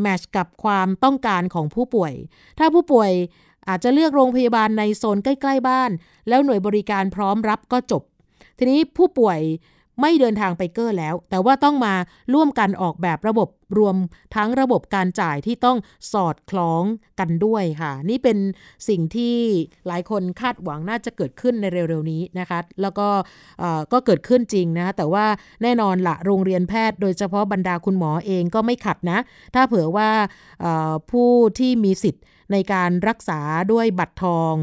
[0.00, 2.12] แมชกับความต้องการของผู้ป่วย
[2.58, 3.10] ถ้าผู้ป่วย
[3.68, 5.90] อาจจะเลือกโรงพยาบาลในโซนใกล้ ๆ บ้าน
[6.28, 8.02] แล้วหน่วยบริการพร้อมรับก็จบ
[8.58, 9.40] ทีนี้ผู้ป่วย
[10.00, 11.94] ไม่เดินทางไปเกอร์แล้ว แต่ว่าต้องมา
[12.34, 13.96] ร่วมกันออกแบบระบบรวม
[14.36, 15.78] ทั้งระบบการจ่ายที่ต้อง
[16.12, 16.82] สอดคล้อง
[17.20, 18.38] กันด้วยค่ะ นี่เป็น
[18.88, 19.36] สิ่งที่
[19.86, 23.08] หลายคนคาดหวังน่าจะเกิดขึ้นในเร็วๆนี้นะคะ แล้วก็
[23.92, 25.26] ก็เกิดขึ้นจริงนะแต่ว่า
[25.62, 29.18] แน่นอนละโรงเรียนแพทย์ โดยเฉพาะบรรดาคุณหมอเองก็ไม่ขัดนะ
[29.54, 30.10] ถ้าเผื่อว่า
[31.10, 33.40] ผู้ที่มีสิทธิ์ในการรักษา
[33.72, 34.54] ด้วยบัตรทอง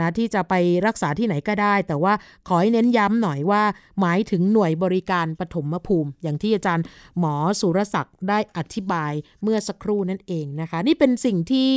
[0.00, 0.54] นะที่จะไป
[0.86, 2.12] รักษาที่ไหนก็ได้ แต่ว่า
[2.48, 3.62] ขอให้เน้นย้ำหน่อยว่า
[4.00, 6.84] หมายถึงหน่วยบริการปฐมภูมิ อย่างที่อาจารย์
[7.18, 11.70] หมอสุรศักดิ์ได้อธิบายเมื่อสักครู่นั่นเองนะคะ นี่เป็นสิ่งที่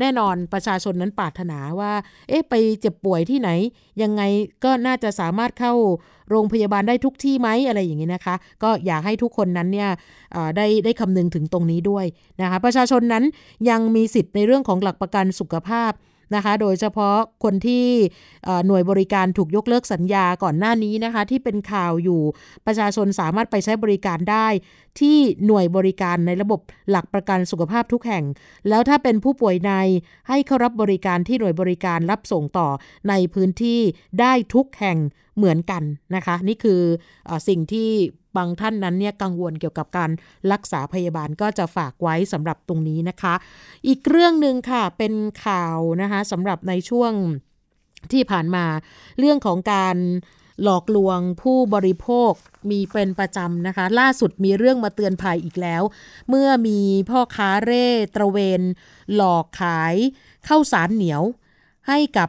[0.00, 1.92] แน่นอนประชาชนนั้นปรารถนาว่า
[2.28, 3.50] เอ๊ะไปเจ็บป่วยที่ไหน
[4.02, 4.22] ยังไง
[4.64, 5.74] ก็น่าจะสามารถเข้า
[6.30, 9.90] โรงพยาบาลได้ทุกที่ไหมอะไรอย่างนี้นะคะ ก็อยากให้ทุกคนนั้นเนี่ย
[10.56, 12.06] ได้ได้คำนึงถึงตรงนี้ด้วย
[12.42, 13.24] นะคะ ประชาชนนั้น
[13.70, 15.92] ยังมีสิทธิ์ในเรื่องของหลักประกันสุขภาพ
[16.34, 17.86] นะคะ โดยเฉพาะคนที่
[18.66, 22.20] หน่วยบริการถูกยกเลิกสัญญาก่อนหน้านี้นะคะ ที่เป็นข่าวอยู่
[22.66, 24.46] ประชาชนสามารถไปใช้บริการได้
[25.00, 26.60] ที่หน่วยบริการในระบบ
[26.90, 28.24] หลักประกันสุขภาพทุกแห่ง
[28.68, 29.72] แล้วถ้าเป็นผู้ป่วยใน
[30.28, 32.68] ให้เข้ารับบริการที่หน่วยบริการรับส่งต่อ
[33.08, 33.80] ในพื้นที่
[34.20, 34.98] ได้ทุกแห่ง
[35.36, 35.82] เหมือนกัน
[36.14, 36.80] นะคะ นี่คือ
[37.28, 37.90] อสิ่งที่
[38.38, 40.10] บางท่านนั้นเนี่ยกังวลเกี่ยวกับการ
[40.52, 43.34] รักษาพยาบาลก็จะฝากไว้สำหรับตรงนี้นะคะ
[43.88, 45.14] อีกเรื่องหนึ่งค่ะเป็น
[45.46, 47.12] ข่าวนะคะสำหรับในช่วง
[48.12, 48.64] ที่ผ่านมา
[49.18, 49.96] เรื่องของการ
[50.62, 52.32] หลอกลวงผู้บริโภค
[52.70, 55.82] มีเป็นประจำนะคะ ล่าสุดมีเรื่องมาเตือนภัยอีกแล้ว
[56.28, 58.60] เมื่อมีพ่อค้าเร่ตระเวน
[59.14, 59.94] หลอกขาย
[60.48, 61.22] ข้าวสารเหนียว
[61.88, 62.28] ให้กับ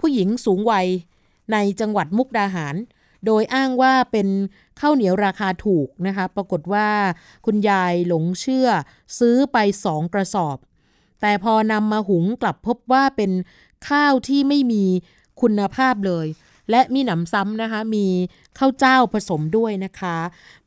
[0.00, 0.86] ผู้หญิงสูงวัย
[1.52, 2.74] ในจังหวัดมุกดาหาร
[3.26, 4.28] โดยอ้างว่าเป็น
[4.80, 6.88] ข้าวเหนียวราคาถูกนะคะ ปรากฏว่า
[7.46, 8.68] คุณยายหลงเชื่อ
[9.18, 10.56] ซื้อไปสองกระสอบ
[11.20, 13.30] แต่พอนำมาหุงกลับพบว่าเป็น
[13.88, 14.84] ข้าวที่ไม่มี
[15.40, 16.26] คุณภาพเลย
[16.70, 18.06] และมีหนำซ้ำนะคะ มี
[18.58, 20.16] ข้าวเจ้าผสมด้วยนะคะ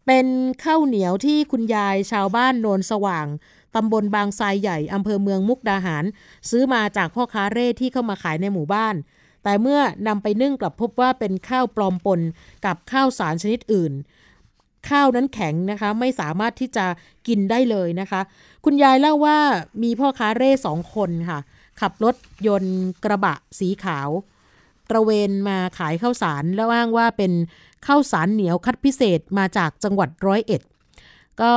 [0.05, 0.27] เป็น
[0.63, 3.27] ข้าวเหนียวที่คุณยายชาวบ้านโนนสว่าง
[3.75, 6.03] ตำบลบางทรายใหญ่อำเภอเมืองมุกดาหาร
[6.49, 8.95] ซื้อมาจากพ่อค้าเร่ที่เข้ามาขายในหมู่บ้าน
[9.47, 12.21] แต่เมื่อนำไปนึ่งกลับพบว่าเป็นข้าวปลอมปน
[12.65, 13.93] กับข้าวสารชนิดอื่น
[14.89, 16.85] ข้าวนั้นแข็งนะคะไม่สามารถที่จะ
[17.27, 18.21] กินได้เลยนะคะ
[18.65, 19.37] คุณยายเล่าว่า
[19.83, 21.39] มีพ่อค้าเร่สองคนค่ะ
[21.81, 22.15] ขับรถ
[22.47, 24.09] ยนต์กระบะสีขาว
[24.89, 27.31] ตระเวนมาขายข้าวสารแล้วอ้างว่าเป็น
[27.87, 30.61] ข้าวสารเหนียวคัดพิเศษมาจากจังหวัดร้อยเอ็ด
[31.41, 31.53] ก็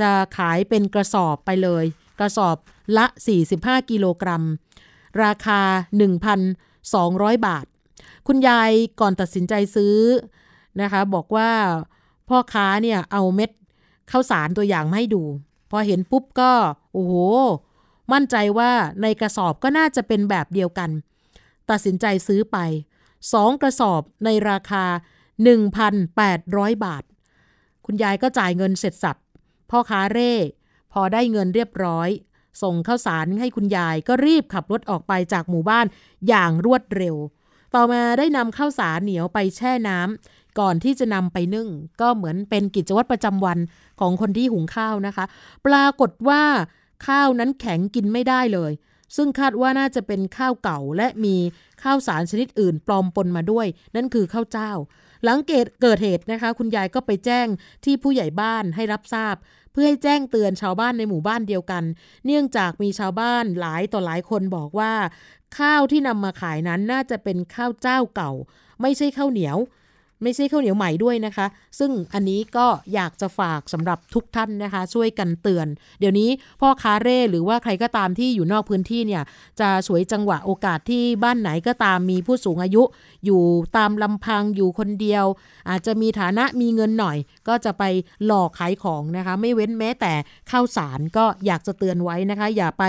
[0.00, 1.84] จะขายเป็นกระสอบไปเลย
[2.20, 2.56] กระสอบ
[2.96, 3.06] ละ
[3.48, 4.42] 45 กิโลกรัม
[5.24, 5.60] ราคา
[6.92, 7.66] 200 บาท
[8.26, 8.70] คุณยาย
[9.00, 9.96] ก่อนตัดสินใจซื้อ
[10.80, 11.50] นะคะ บอกว่า
[12.28, 13.50] พ่อค้าเนี่ยเอาเม็ด
[14.10, 15.22] ข้าวสารตัวอย่างมาให้ดู
[15.70, 16.52] พอเห็นปุ๊บก็
[16.92, 17.14] โอ้โห
[18.12, 20.90] มั่นใจว่าในกระสอบก็น่าจะเป็นแบบเดียวกัน
[21.70, 22.58] ตัดสินใจซื้อไป
[23.10, 24.84] 2 กระสอบในราคา
[25.64, 27.04] 1,800 บาท
[27.84, 29.16] คุณยายก็จ่ายเงินเสร็จสับ
[29.70, 30.32] พ่อค้าเร่
[30.92, 32.08] พอได้เงินเรียบร้อย
[32.62, 35.86] ส่งข้าวสารให้คุณยายก็รีบขับรถออกไปจากหมู่บ้าน
[36.28, 37.16] อย่างรวดเร็ว
[37.74, 41.68] ต่อมาได้นำข้าวสารเหนียวไปแช่น้ำก่อนที่จะนำไปนึ่ง
[42.00, 43.58] ก็เหมือนเป็นกิจวัตรประจำวัน
[44.00, 45.24] ของคนที่หุงข้าวนะคะ
[45.66, 46.42] ปรากฏว่า
[47.06, 48.72] ข้าวนั้นแข็งกินไม่ได้เลย
[49.16, 51.36] ซึ่งคาดว่าน่าจะเป็นข้าวเก่าและมี
[51.82, 54.72] ข้าวสารชนิดอื่นปลอมปนมาด้วย นั่นคือข้าวเจ้า
[55.24, 55.38] หลัง
[55.82, 57.46] เกิดเหตุนะคะ คุณยายก็ไปแจ้ง
[57.84, 59.34] ที่ผู้ใหญ่บ้านให้รับทราบ
[59.74, 61.84] เพื่อให้แจ้งเตือนชาวบ้านในหมู่บ้านเดียวกัน
[62.26, 64.92] เนื่องจากมีชาวบ้านหลายต่อหลายคนบอกว่า
[65.58, 68.32] ข้าวที่นำมาขายนั้นน่าจะเป็นข้าวเจ้าเก่า
[68.82, 69.56] ไม่ใช่ข้าวเหนียว
[70.24, 71.46] ไม่ใช่ข้าวเหนียวใหม่ด้วยนะคะ
[71.78, 75.66] ซึ่งอันนี้ก็อยากจะฝากสำหรับทุกท่านนะคะ ช่วยกันเตือน
[76.00, 79.22] เดี๋ยวนี้พ่อค้าเร่หรือว่าใครก็ตามที่อยู่นอกพื้นที่เนี่ย
[79.60, 82.82] จะสวยจังหวะโอกาสที่บ้านไหนก็ตามมีผู้สูงอายุ
[83.24, 83.42] อยู่
[83.76, 85.24] ตามลำพังอยู่คนเดียว
[85.68, 87.16] อาจจะมีฐานะมีเงินหน่อย
[87.48, 87.82] ก็จะไป
[88.26, 90.12] หลอกขายของนะคะ ไม่เว้นแม้แต่
[90.50, 92.84] ข้าวสารก็อยากจะเตือนไว้นะคะ อย่าไป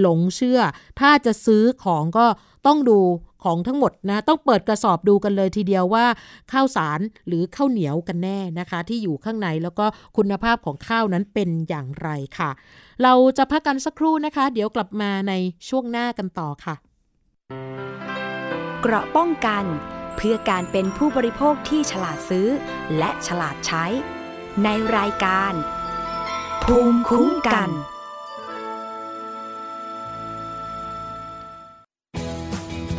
[0.00, 0.60] หลงเชื่อ
[1.00, 2.26] ถ้าจะซื้อของก็
[2.66, 3.00] ต้องดู
[3.44, 6.06] ของทั้งหมดนะต้องเปิดกระสอบดูกันเลยทีเดียวว่า
[6.52, 12.50] ข้าวสารหรือข้าวเหนียวกันแน่นะคะ ที่อยู่ข้างในแล้วก็คุณภาพของข้าวนั้นเป็นอย่างไรค่ะ
[13.02, 15.32] เราจะพักกันสักครู่นะคะ เดี๋ยวกลับมาใน
[15.68, 16.74] ช่วงหน้ากันต่อค่ะ
[18.80, 19.64] เกราะป้องกัน
[20.16, 22.48] เพื่อการเป็นผู้บริโภคที่ฉลาดซื้อ
[22.98, 23.84] และฉลาดใช้
[24.64, 25.52] ในรายการ
[26.64, 27.91] ภูมิคุ้มกันไ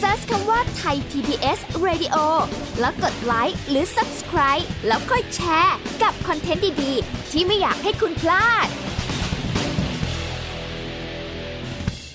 [0.00, 2.16] Search คำว่าไทย PBS Radio
[2.80, 8.68] แล้วกดไลค์หรือ Subscribe แล้วค่อยแชร์กับคอนเทนต์ดี ๆ ที่ไม่อยากให้คุณพลาด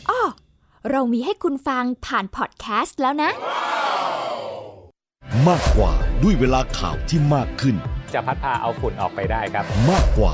[0.09, 0.21] อ้อ
[0.91, 3.31] เรามีให้คุณฟังผ่านพอดแคสต์แล้วนะ
[5.47, 5.91] มากกว่า
[6.23, 7.75] ด้วยเวลาข่าวที่มากขึ้น
[8.13, 10.33] จะพัดพาเอาฝุ่นออกไปได้ครับ มากกว่า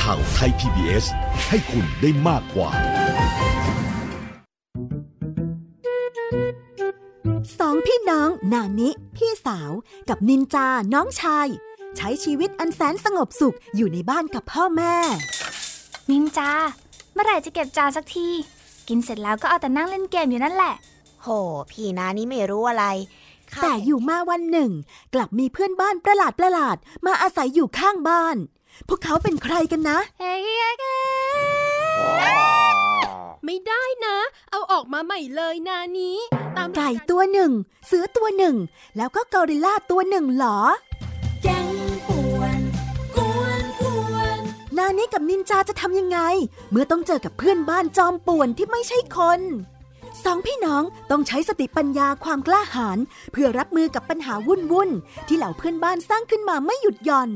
[0.00, 1.04] ข่าวไทย PBS
[1.48, 2.70] ให้คุณได้มากกว่า
[7.58, 9.70] สองพี่น้องนานิ พี่สาว
[10.08, 11.48] กับนินจาน้องชาย
[11.96, 14.94] ใช้ชีวิตอันแสนสงบสุขอยู่ในบ้านกับพ่อแม่
[16.10, 16.50] นินจา
[17.12, 18.28] เมื่อไหร่จะเก็บจานสักที
[18.88, 20.74] กินเสร็จแล้วก็เอาแต่นั่งเล่นเกมอยู่นั่นแหละ
[21.22, 21.26] โห
[21.70, 22.84] พี่นานี่ไม่รู้อะไร
[23.62, 24.70] แต่อยู่มาวันหนึ่ง
[25.14, 28.36] กลับมีเพื่อนบ้านประหลาดประหลาดๆมาอาศัยอยู่ข้างบ้าน
[28.88, 29.98] พวกเขาเป็นใครกันนะ
[33.44, 34.16] ไม่ได้นะ
[34.50, 36.16] เอาออกมาใหม่เลยนานี้
[36.56, 37.50] ตามไก่ตัวหนึ่ง
[37.86, 38.56] เสือตัวหนึ่ง
[38.96, 40.58] แล้วก็กอริลลาตัวหนึ่งเหรอ
[41.42, 41.66] แกง
[42.08, 42.60] ป่วน
[43.16, 44.40] กวนกวน
[44.78, 46.18] นานี้กับนินจาจะทำยังไง
[46.70, 49.40] เมื่อต้องเจอกับเพื่อนบ้านจอมป่วนที่ไม่ใช่คน
[50.24, 52.98] สองพี่น้องต้องใช้สติปัญญาความกล้าหาญ
[53.32, 57.30] เพื่อรับมือกับปัญหาวุ่นวุ่นๆที่เหล่าเพื่อนบ้านสร้างขึ้นมาไม่หยุดหย่อน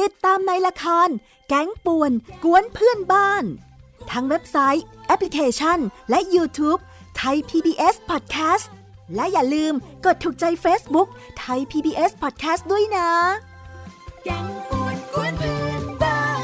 [0.00, 1.08] ติดตามในละคร
[1.48, 2.12] แก๊งป่วน
[2.44, 3.44] กวนเพื่อนบ้าน
[4.10, 5.78] ทั้งเว็บไซต์ แอปพลิเคชัน
[6.10, 6.80] และ YouTube
[7.16, 8.66] ไทย PBS Podcast
[9.14, 9.74] และอย่าลืม
[10.04, 13.10] กดถูกใจ Facebook ไทย PBS Podcast ด้วยนะ
[14.24, 16.40] แก๊งป่วนกวนเพื่อนบ้าน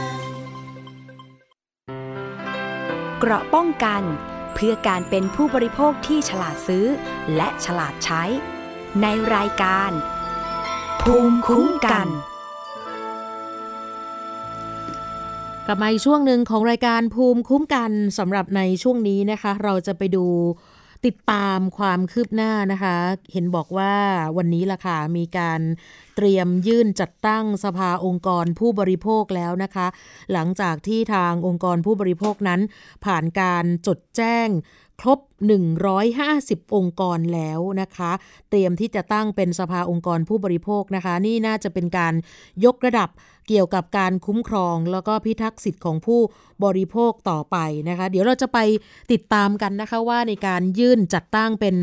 [3.19, 4.03] เกราะป้องกัน
[4.55, 6.87] เพื่อการเป็นผู้บริโภคที่ฉลาดซื้อ
[7.37, 8.23] และฉลาดใช้
[9.03, 9.91] ในรายการ
[11.03, 12.09] ภูมิคุ้มกัน
[15.69, 20.25] กลับมาอีกช่วงหนึ่งของรายการภูมิคุ้มกันสำหรับในช่วงนี้นะคะ เราจะไปดู
[21.07, 22.97] ติดตามความคืบหน้านะคะ
[23.33, 23.95] เห็นบอกว่า
[24.37, 25.61] วันนี้ล่ะค่ะมีการ
[26.17, 29.87] เตรียมยื่นจัดตั้งสภาองค์กรผู้บริโภคแล้วนะคะ
[30.33, 32.61] หลังจากที่ทางองค์กรผู้บริโภคนั้น
[33.05, 34.49] ผ่านการจดแจ้ง
[35.01, 35.21] ครบ
[35.97, 38.13] 150 องค์กรแล้วนะคะ
[38.51, 42.15] เตรียมที่จะตั้งเป็นสภาองค์กรผู้บริโภคนะคะ นี่น่าจะเป็นการ
[42.65, 43.11] ยกระดับ
[43.49, 46.21] เกี่ยวกับการคุ้มครอง แล้วก็พิทักษ์สิทธิ์ของผู้
[46.65, 47.57] บริโภคต่อไป
[47.89, 48.59] นะคะ เดี๋ยวเราจะไป
[49.13, 51.75] ติดตามกันนะคะว่าในการยื่นจัดตั้งเป็น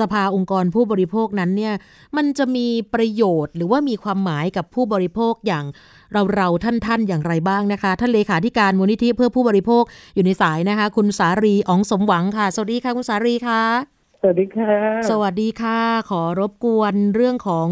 [0.00, 1.74] สภาองค์กรผู้บริโภคนั้นเนี่ย
[2.16, 5.64] มันจะมีประโยชน์หรือว่ามีความหมายกับผู้บริโภคอย่าง
[6.12, 9.82] เราเราๆท่านๆอย่างไรบ้างนะคะท่านเลขาธิการมูลนิธิเพื่อผู้บริโภค
[10.14, 14.74] อยู่ในสายนะคะ คุณสารีอ๋องสมหวังค่ะ สวัสดีค่ะ คุณสารีค่ะ สวัสดีค่ะ
[15.10, 15.80] สวัสดีค่ะ
[16.10, 17.68] ขอรบกวนเรื่องของ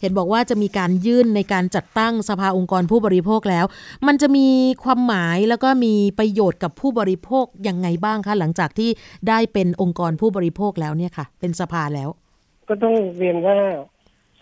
[0.00, 3.64] เห็นบอกว่าจะมีการยื่นในการจัดตั้งสภาองค์กรผู้บริโภคแล้ว
[4.06, 4.48] มันจะมี
[4.84, 8.90] ความหมายแล้วก็มีประโยชน์กับผู้บริโภคยังไงบ้างคะหลังจากที่
[9.28, 12.08] ได้เป็นองค์กรผู้บริโภคแล้วเนี่ยค่ะ เป็นสภาแล้ว
[12.68, 13.58] ก็ต้องเรียนว่า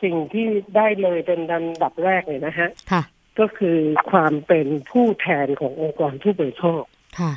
[0.02, 3.02] สิ่งที่ได้เลยเป็นลำดับแรกเลยนะฮะค่ะ
[3.38, 3.78] ก็คือ
[4.10, 6.82] ความเป็นผู้แทนขององค์กรผู้บริโภค
[7.18, 7.32] ค่ะ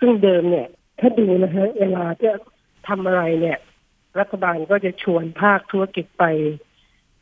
[0.00, 0.68] ซึ่งเดิมเนี่ย
[1.00, 2.32] ถ้าดูนะฮะเวลาจะ
[2.86, 3.58] ทำอะไรเนี่ย
[4.18, 6.24] รัฐบาลก็จะชวนภาคธุรกิจไป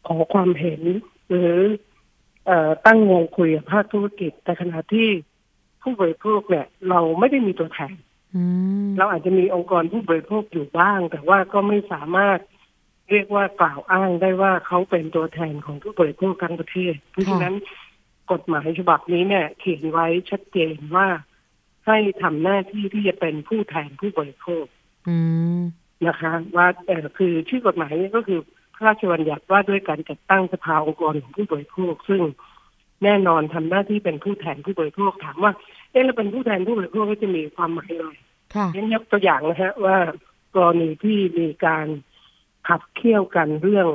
[0.07, 0.83] ขอความเห็น
[1.29, 1.55] หรือ
[2.47, 5.09] เอ่อตั้งวงคุยกับภาคธุรกิจ แต่ขณะที่
[5.83, 7.95] ผู้บริโภคเนี่ย เราไม่ได้มีตัวแทน
[8.35, 8.42] อื
[8.87, 12.38] มเราอาจจะมีองค์กรผู้บริโภคอยู่บ้าง แต่ว่าก็ไม่สามารถ
[13.11, 17.55] เรียกว่ากล่าวอ้างได้ว่าเขาเป็นตัวแทนของผู้บริโภคทั้งประเทศ เพราะฉะนั้น
[18.33, 21.09] กฎหมายฉบับนี้เนี่ย เขียนไว้ชัดเจนว่า
[21.87, 24.76] ให้ทำหน้าที่ที่จะเป็นผู้แทนผู้บริโภคอืม
[26.07, 28.40] นะคะ ว่าเออคือชื่อกฎหมายนี้ก็คือ
[28.75, 32.23] พระราชบัญญัติว่าด้วยการจัดตั้งสภาองค์กรของผู้บริโภคซึ่ง
[33.05, 35.53] แน่นอนทำหน้าที่เป็นผู้แทนผู้บริโภคถามว่า
[35.90, 38.12] เอ๊ะแล้วเป็นผู้แทนผู้บริโภคก็จะมีความหมายอะไร
[38.55, 39.97] ค่ะเช่นยกตัวอย่างนะฮะว่า
[40.57, 41.87] กรณีที่มีการ
[42.69, 43.88] ขับเคี่ยวกันเรื่อง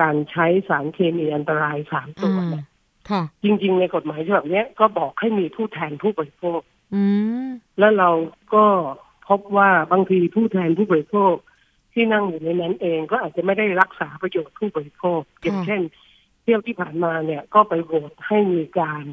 [0.00, 2.66] การใช้สารเคมีอันตรายสามตัวเนี่ย
[3.10, 6.60] ค่ะจริง ๆ ในกฎหมายฉบับเนี้ยก็บอกให้มีผู้แทนผู้บริโภค
[6.94, 7.02] อื
[7.44, 8.10] มแล้วเรา
[8.54, 8.64] ก็
[9.28, 11.34] พบว่าบางทีผู้แทนผู้บริโภค
[11.92, 15.80] ที่นั่งอยู่ในนั้นเองก็อาจจะไม่ได้รักษาประโยชน์ผู้บริโภคอย่างเช่น
[16.42, 19.04] เที่ยวที่ผ่านมาเนี่ยก็ไปโหวตให้มีการ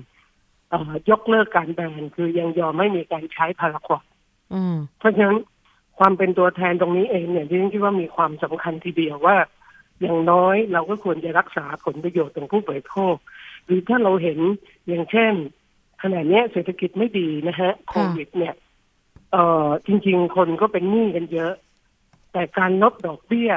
[0.69, 4.06] เอ่อยกเลิกการแบนคือยังยอมไม่มีการใช้พาราควอด
[4.54, 5.39] อืมเพราะฉะนั้น
[6.00, 9.38] ความเป็นตัวแทนตรงนี้เองเนี่ยดิฉันคิดว่ามีความสำคัญทีเดียวว่า
[10.02, 13.15] อย่างน้อยเราก็ควรจะรักษาผลประโยชน์ของผู้บริโภค
[13.65, 14.39] หรือถ้าเราเห็น
[14.88, 15.34] อย่างเช่น
[16.02, 18.54] ขณะเนี้ยเศรษฐกิจไม่ดีนะฮะโควิดเนี่ย
[19.32, 21.54] เอ่อจริง ๆ คนก็เป็นหนี้กันเยอะ
[22.34, 23.52] แต่การลดดอกเบี้ย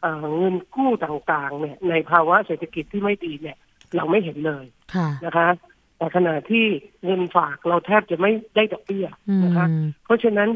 [0.00, 3.56] เอ่อเงินกู้ต่างๆ เนี่ย ในภาวะเศรษฐกิจที่ไม่ดีเนี่ย
[3.96, 5.48] เราไม่เห็นเลยค่ะนะคะ
[5.96, 6.66] แต่ขณะที่
[7.04, 9.66] เงินฝากเราแทบจะไม่ได้ดอกเบี้ยอืมนะคะ
[10.04, 10.50] เพราะฉะนั้น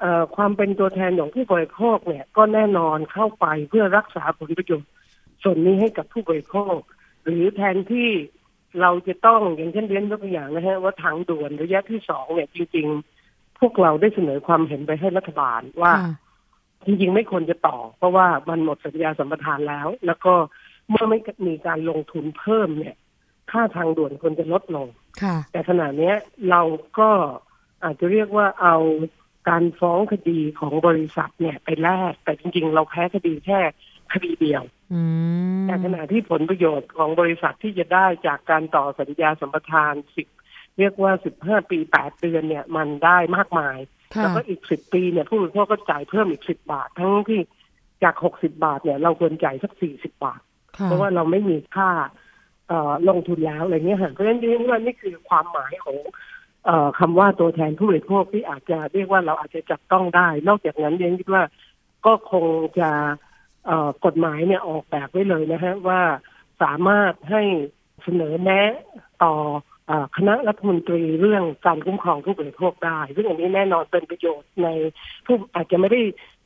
[0.00, 4.90] เอ่อความเป็นตัวแทนของผู้บริโภคเนี่ย ก็แน่นอนเข้าไปเพื่อรักษาผลประโยชน์
[5.42, 6.76] ส่วนนี้ให้กับผู้บริโภค
[7.24, 8.10] หรือแทนที่
[8.80, 13.17] เราจะต้องอย่างเช่นเรียนยกตัวอย่างนะฮะว่าทางด่วนระยะที่สองเนี่ยจริง ๆ
[13.60, 16.14] พวกเราได้เสนอความเห็นไปให้รัฐบาลว่าค่ะ
[16.86, 20.34] จริงๆไม่ควรจะต่อ เพราะว่ามันหมดสัญญาสัมปทานแล้ว แล้วก็
[20.90, 22.96] เมื่อไม่มีการลงทุนเพิ่มเนี่ย
[23.50, 24.86] ค่าทางด่วนควรจะลดลง
[25.22, 26.14] ค่ะแต่ขณะเนี้ย
[26.50, 26.62] เรา
[26.98, 27.10] ก็
[27.84, 28.76] อาจจะเรียกว่าเอา
[29.48, 33.60] การฟ้องคดีของบริษัทเนี่ยไปแลกแต่จริง ๆ เราแพ้คดีแค่
[34.12, 35.02] คดีเดียวอื
[35.60, 40.28] มแต่ขณะที่ผลประโยชน์ของบริษัทที่จะได้จากการต่อสัญญาสัมปทานสิบ
[40.78, 43.78] เรียกว่าสิบห้าปีแปดเดือนเนี่ยมันได้มากมาย
[44.16, 47.40] แล้วก็อีกสิบปีเนี่ยผู้บริโภคก็จ่ายเพิ่มอีกสิบบาท ทั้งที่
[48.02, 50.40] จากหกสิบาทเนี่ยเราควรจ่ายสักสี่สิบาท
[50.84, 51.90] เพราะว่าเราไม่มีค่า
[52.68, 55.98] เอ่อลงทุนแล้วอะไรเงี้ยค่ะเพราะฉะนั้นนี่ว่านี่คือความหมายของ
[56.64, 61.44] เอ่อคำว่าตัวแทนผู้บริโภคที่อาจจะเรียกว่าเราอาจจะจับต้องได้ นอกจากนั้นเรียนคิดว่า
[62.06, 62.46] ก็คง
[62.80, 62.90] จะ
[63.66, 66.00] เอ่อกฎหมายเนี่ยออกแบบไว้เลยนะฮะว่า
[66.62, 67.42] สามารถให้
[68.02, 68.72] เสนอแนะ
[69.24, 69.67] ต่อเออ
[70.16, 74.68] คณะรัฐมนตรีเรื่องการคุ้มครองผู้บริโภคได้ ซึ่งอันนี้แน่นอนเป็นประโยชน์ใน
[75.26, 76.00] ผู้อาจจะไม่ได้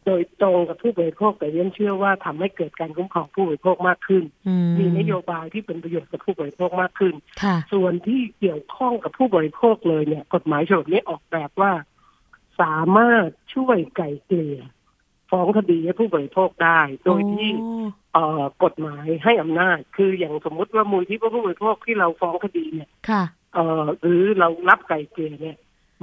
[0.07, 11.73] โดยตรงกับผู้บริโภคแต่เรียนเชื่อว่าทำให้เกิดการคุ้มครองผู้บริโภคมากขึ้นอืมมีนโยบายที่เป็นประโยชน์กับผู้บริโภคมากขึ้นค่ะส่วนที่เกี่ยวข้องกับผู้บริโภคเลยเนี่ย กฎหมายฉบับนี้ออกแบบว่า
[12.61, 14.59] สามารถช่วยไก่เกลี่ย
[15.33, 17.51] ฟ้องคดีให้ผู้บริโภคได้ โดยที่
[18.13, 23.23] เอ่อกฎหมายให้อำนาจ คืออย่างสมมติว่ามูลที่ผู้บริโภคที่เราฟ้องคดีเนี่ยค่ะ
[23.55, 25.59] เอ่อหรือเรารับไก่เกลี่ยเนี่ย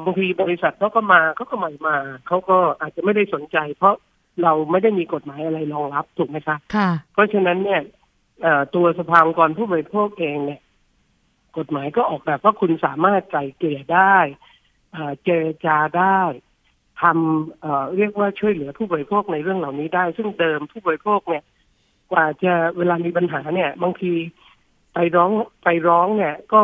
[0.06, 3.96] บางทีบริษัทเขาก็มาเขาก็ไม่มาเขาก็อาจจะไม่ได้สนใจ เพราะ
[4.44, 7.82] เราไม่ได้มีกฎหมายอะไรรองรับถูกไหมคะค่ะ เพราะฉะนั้นเนี่ย
[8.42, 10.62] เอ่อตัวสภาองค์กรผู้บริโภคเองเนี่ย
[11.58, 14.18] กฎหมายก็ออกแบบว่าคุณสามารถไกล่เกลี่ยได้
[14.92, 16.20] เอ่อเจรจาได้
[17.01, 21.43] ทำเอ่อเรียกว่าช่วยเหลือผู้บริโภคในเรื่องเหล่านี้ได้ ซึ่งเดิมผู้บริโภคเนี่ย
[22.12, 24.12] กว่าจะเวลามีปัญหาเนี่ย บางที
[24.93, 25.31] ไปร้อง
[25.63, 26.63] ไปร้องเนี่ย ก็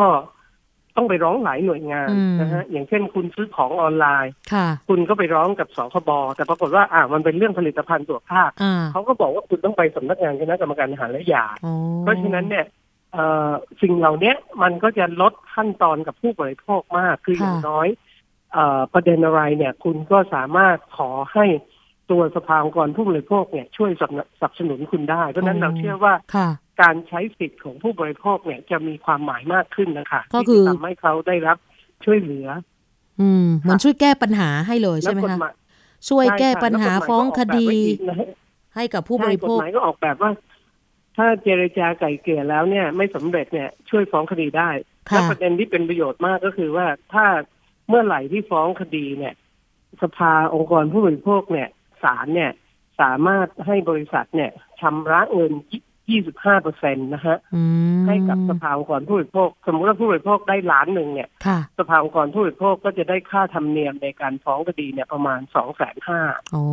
[0.96, 12.66] ต้องไปร้องหลายหน่วยงานอืมนะฮะอย่างเช่นคุณซื้อของออนไลน์ค่ะคุณก็ไปร้องกับสคบแต่ปรากฏว่าอ่ามันเป็นเรื่องผลิตภัณฑ์ตัวภาคอ่าเขาก็บอกว่าคุณต้องไปสำนักงานคณะกรรมการอาหารและยาอ๋อเพราะฉะนั้นเนี่ย
[13.12, 13.50] เอ่อ
[13.82, 18.05] สิ่งเหล่าเนี้ยมันก็จะลดขั้นตอนกับผู้บริโภคมากคืออย่างน้อยเอ่อ
[18.92, 21.46] ประเด็นอะไรเนี่ย คุณก็สามารถขอให้
[22.10, 26.48] ตัวสภาองค์กรผู้บริโภคเนี่ยช่วยสนับสนับสนุนคุณได้ เพราะฉะนั้นเราเชื่อว่าค่ะ
[26.82, 31.58] การใช้สิทธิ์ของผู้บริโภคเนี่ยจะมีความหมายมากขึ้นนะคะก็คือที่จะทำให้เขาได้รับ
[32.04, 32.48] ช่วยเหลือ
[33.20, 35.54] อืมเหมือนช่วยแก้ปัญหาให้เลยใช่ไหมแล้วกฎคะหมาย
[36.08, 38.28] ช่วยแก้ปัญหาใช่ค่ะฟ้องคดีแล้วกฎหมายก็ออกแบบไว้อีกนะฮะ
[38.76, 40.30] ให้กับผู้บริโภคใช่กฎหมายก็ออกแบบว่า
[41.16, 44.70] ถ้าเจรจาไก่เกลี่ยแล้วเนี่ย ไม่สำเร็จเนี่ย ช่วยฟ้องคดีได้
[45.10, 47.26] ค่ะและประเด็นที่เป็นประโยชน์มากก็คือว่าถ้า
[47.88, 49.34] เมื่อไหร่ที่ฟ้องคดีเนี่ย
[50.02, 51.68] สภาองค์กรผู้บริโภคเนี่ย
[52.02, 52.52] ศาลเนี่ย
[53.00, 55.52] สามารถให้บริษัทเนี่ยชำระเงิน
[56.06, 57.62] 25เปอร์เซ็นต์นะฮะอื
[58.02, 66.20] มให้กับสภาองค์กรผู้บริโภค สมมติว่าผู้บริโภคได้ล้านหนึ่งเนี่ยค่ะสภาองค์กรผู้บริโภคก็จะได้ค่าธรรมเนียมในการฟ้องคดีเนี่ยประมาณสองแสนห้า
[66.54, 66.64] อ๋อ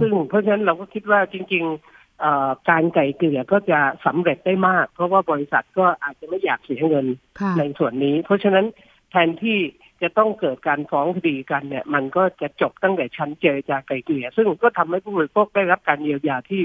[0.00, 7.06] ซึ่งเพราะฉะนั้นเราก็คิดว่าจริงๆเอ่อการไก่เกลี่ยก็จะสำเร็จได้มาก เพราะว่าบริษัทก็อาจจะไม่อยากเสียเงิน
[7.40, 8.66] ค่ะในส่วนนี้ เพราะฉะนั้น
[9.10, 9.58] แทนที่
[10.02, 16.62] จะต้องเกิดการฟ้องคดีกันเนี่ย มันก็จะจบตั้งแต่ชั้นเจรจาไกล่เกลี่ยซึ่งก็ทำให้ผู้บริโภคได้รับการเยียวยาที่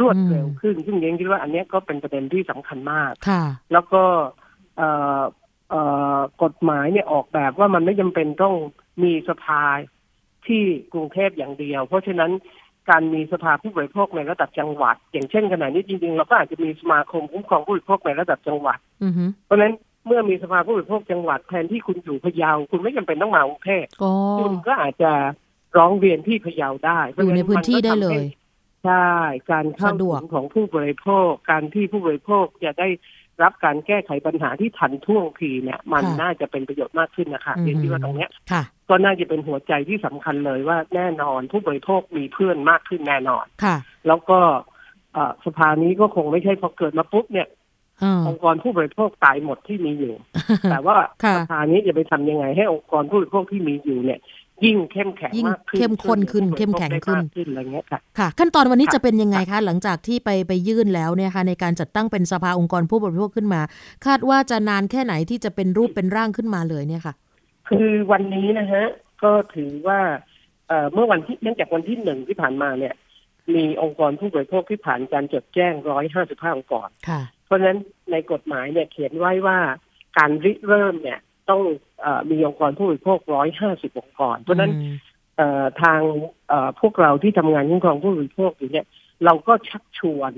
[0.00, 4.02] รวดเร็วขึ้น ซึ่งเยังคิดว่าอันเนี้ยก็เป็นประเด็นที่สำคัญมากค่ะแล้วก็
[4.76, 5.22] เอ่อ
[5.70, 5.82] เอ่
[6.16, 8.54] อกฎหมายเนี่ยออกแบบว่ามันไม่จำเป็นต้อง
[9.02, 9.62] มีสภา
[10.46, 10.62] ที่
[10.92, 12.30] กรุงเทพอย่างเดียว เพราะฉะนั้น
[12.90, 19.74] การมีสภาผู้บริโภคในระดับจังหวัด อย่างเช่นขณะนี้จริงๆ เราก็อาจจะมีสมาคมคุ้มครองผู้บริโภคในระดับจังหวัดอือฮึเพราะฉะนั้น
[20.06, 25.12] เมื่อมีสภาผู้บริโภคจังหวัดแทนที่คุณอยู่พะเยา คุณไม่จำเป็นต้องมากรุงเทพอ๋อคุณก็อาจจะ
[25.76, 28.24] ร้องเรียนที่พะเยาได้อยู่ในพื้นที่ได้เลย
[28.84, 29.08] ใช่
[29.50, 32.88] การเข้าสะดวกถึงของผู้บริโภค การที่ผู้บริโภคจะได้
[33.42, 44.38] รับการแก้ไขปัญหาที่ทันท่วงทีเนี่ย มันค่ะน่าจะเป็นประโยชน์มากขึ้นนะคะอือฮึเรียนที่ว่าตรงเนี้ยค่ะก็น่าจะเป็นหัวใจที่สำคัญเลยว่าแน่นอนผู้บริโภคมีเพื่อนมากขึ้นแน่นอนค่ะ แล้วก็
[45.12, 47.48] เอ่อสภานี้ก็คงไม่ใช่พอเกิดมาปุ๊บเนี่ย
[48.02, 50.14] อ่าองค์กรผู้บริโภคตายหมดที่มีอยู่
[50.70, 54.20] แต่ว่าค่ะสภานี้จะไปทำยังไง ให้องค์กรผู้บริโภคที่มีอยู่เนี่ย
[54.64, 63.60] ยิ่งเข้มแข็งยิ่งมากขึ้นเข้มข้นขึ้นช่วยหลือผู้บริโภคเข้มแข็งขึ้นได้มากขึ้นอะไรเงี้ยค่ะค่ะ ขั้นตอนวันนี้ค่ะจะเป็นยังไงคะ หลังจากที่ไปไปยื่นแล้วเนี่ยค่ะในการจัดตั้งเป็นสภาองค์กรผู้บริโภคขึ้นมา
[64.06, 67.14] คาดว่าจะนานแค่ไหนที่จะเป็นรูปเป็นร่างขึ้นมาเลยเนี่ยค่ะ
[67.68, 68.84] คือวันนี้นะฮะ
[69.22, 70.00] ก็ถือว่า
[70.68, 72.94] เอ่อเมื่อวันที่เนื่องจากวันที่หนึ่งที่ผ่านมาเนี่ย
[73.54, 77.80] มีองค์กรผู้บริโภคที่ผ่านการจดแจ้งร้อยห้าสิบห้าองค์กรค่ะ เพราะฉะนั้น
[78.12, 79.58] ในกฎหมายเนี่ยเขียนไว้ว่า
[80.18, 81.18] การริเริ่มเนี่ย
[81.50, 81.62] ต้อง
[82.00, 84.94] เออมีองค์กรผู้บริโภคร้อยห้าสิบองค์กร เพราะฉะนั้นอืม
[85.36, 86.00] เอ่อทาง
[86.48, 88.86] เอ่อพวกเราที่ทำงานคุ้มครองผู้บริโภคอยู่เนี่ย
[89.24, 90.32] เราก็ชักชวน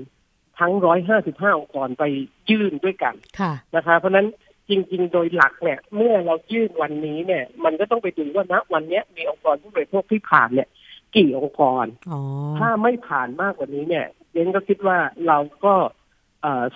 [0.59, 2.03] ทั้งร้อยห้าสิบห้าองค์กรไป
[2.49, 4.27] ยื่นด้วยกันค่ะนะคะ เพราะฉะนั้น
[4.69, 10.69] จริง ๆ โดยหลักเนี่ย เมื่อเรายื่นวันนี้เนี่ย มันก็ต้องไปดูว่าณวันเนี้ยมีองค์กรผู้บริโภคที่ผ่านเนี่ย
[11.15, 12.19] กี่องค์กรอ๋อ
[12.59, 14.97] ถ้าไม่ผ่านมากกว่านี้เนี่ยเรนก็คิดว่า
[15.27, 16.00] เราก็เอ่อ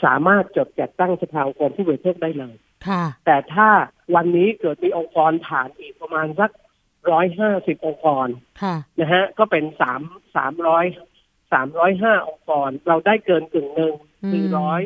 [0.03, 2.55] สามารถจดจัดตั้งสภาองค์กรผู้บริโภคได้เลย
[2.87, 3.69] ค่ะแต่ถ้า
[4.15, 6.51] วันนี้เกิดมีองค์กรผ่านอีกประมาณสัก
[7.11, 8.27] ร้อยห้าสิบองค์กร
[8.61, 10.01] ค่ะนะฮะก็เป็นสาม
[10.35, 10.85] สามร้อย
[11.53, 13.93] สามร้อยห้าองค์กร เราได้เกินกึ่งหนึ่ง
[14.23, 14.81] อืมสี่ร้อย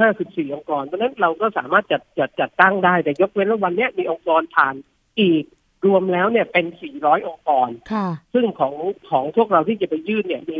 [0.00, 4.74] ห้าสิบสี่องค์กร เพราะฉะนั้นเราก็สามารถจัดจัดจัดตั้งได้ แต่ยกเว้นว่าวันเนี้ยมีองค์กรผ่าน
[5.20, 5.44] อีก
[5.86, 6.66] รวมแล้วเนี่ยเป็น
[6.96, 8.74] 400 องค์กรค่ะซึ่งของ
[9.10, 10.56] ของพวกเราที่จะไปยื่นเนี่ยมี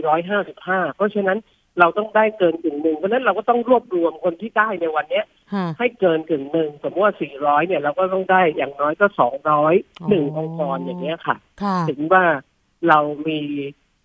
[0.47, 1.39] 155 เพราะฉะนั้น
[1.81, 9.07] เราต้องได้เกินกึ่งหนึ่งเพราะฉะนั้นเราก็ต้องรวบรวมคนที่ได้ในวันเนี้ยค่ะให้เกินกึ่งหนึ่งสมมติว่า400เนี่ยเราก็ต้องได้อย่างน้อยก็
[9.59, 12.25] 200หนึ่งองค์กรอย่างเงี้ยค่ะค่ะ ถึงว่า
[12.89, 12.99] เรา
[13.29, 13.41] มี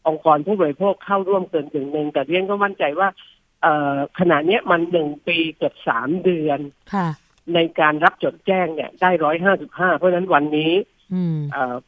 [0.08, 3.10] องค์กรผู้บริโภคเข้าร่วมเกินกึ่งหนึ่งแต่เรียนก็มั่นใจว่า
[3.62, 6.60] เอ่อขณะเนี้ยมันหนึ่งปีเกือบสามเดือน
[6.94, 7.08] ค่ะ
[7.56, 10.99] ในการรับจดแจ้งเนี่ยได้ร้อยห้าสิบห้าเพราะฉะนั้นวันนี้อืมเอ่อ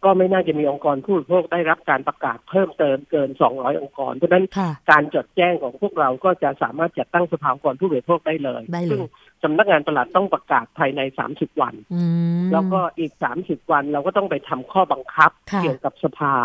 [0.03, 9.01] ก็ไม่น่าจะมีองค์กรผู้บริโภคได้รับการประกาศเพิ่มเติมเกินสองร้อยองค์กร เพราะฉะนั้นค่ะการจดแจ้งของพวกเราก็จะสามารถจัดตั้งสภาองค์กรผู้บริโภคได้เลยได้เลยซึ่ง
[9.43, 12.03] สำนักงานตลาดต้องประกาศภายในสามสิบวันอื
[12.43, 16.35] มแล้วก็อีกสามสิบวันเราก็ต้องไปทำข้อบังคับค่ะเกี่ยวกับสภา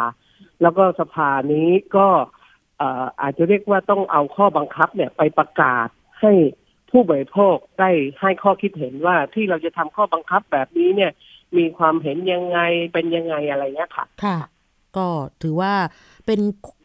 [0.63, 2.09] แล้วก็สภานี้ก็
[2.79, 5.89] เอ่ออาจจะเรียกว่าต้องเอาข้อบังคับเนี่ยไปประกาศ
[6.21, 6.33] ให้
[6.91, 11.13] ผู้บริโภคได้ให้ข้อคิดเห็นว่าที่เราจะทำข้อบังคับแบบนี้เนี่ย
[11.59, 12.59] มีความเห็นยังไง
[12.93, 14.39] เป็นยังไงอะไรเงี้ยค่ะ ค่ะ
[14.97, 15.07] ก็
[15.43, 15.73] ถือว่า
[16.27, 16.41] เป็น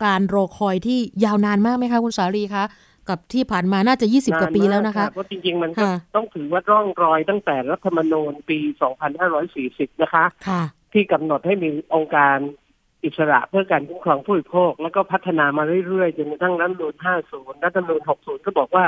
[0.06, 2.66] การรอคอยที่ยาวนานมากไหมคะคุณสาลีคะ
[3.10, 8.60] กับที่ผ่านมาน่าจะ 20 กว่าปีแล้วนะคะเพราะจริงๆ มันก็ค่ะต้องถือว่าร่องรอยตั้งแต่รัฐธรรมนูญปี
[9.32, 10.62] 2540 นะคะค่ะ
[10.94, 12.38] ที่กำหนดให้มีองค์การ
[13.06, 16.96] อิสระเพื่อการคุ้มครองผู้บริโภค แล้วก็พัฒนามาเรื่อยๆ จนกระทั่งรัฐธรรมนูญ
[17.30, 18.86] 50 รัฐธรรมนูญ60 ก็บอกว่า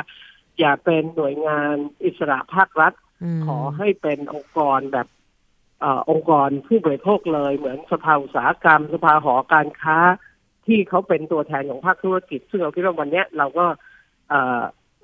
[0.60, 1.76] อย่าเป็นหน่วยงาน
[2.06, 9.98] อิสระภาครัฐมขอให้เป็นองค์กรแบบเออองค์กรผู้บริโภคเลย เหมือนสภาอุตสาหกรรม สภาหอการค้า
[10.66, 13.66] ที่เขาเป็นตัวแทนของภาคธุรกิจ ซึ่งเราคิดว่าวันเนี้ยเราก็
[14.30, 14.64] เอ่อ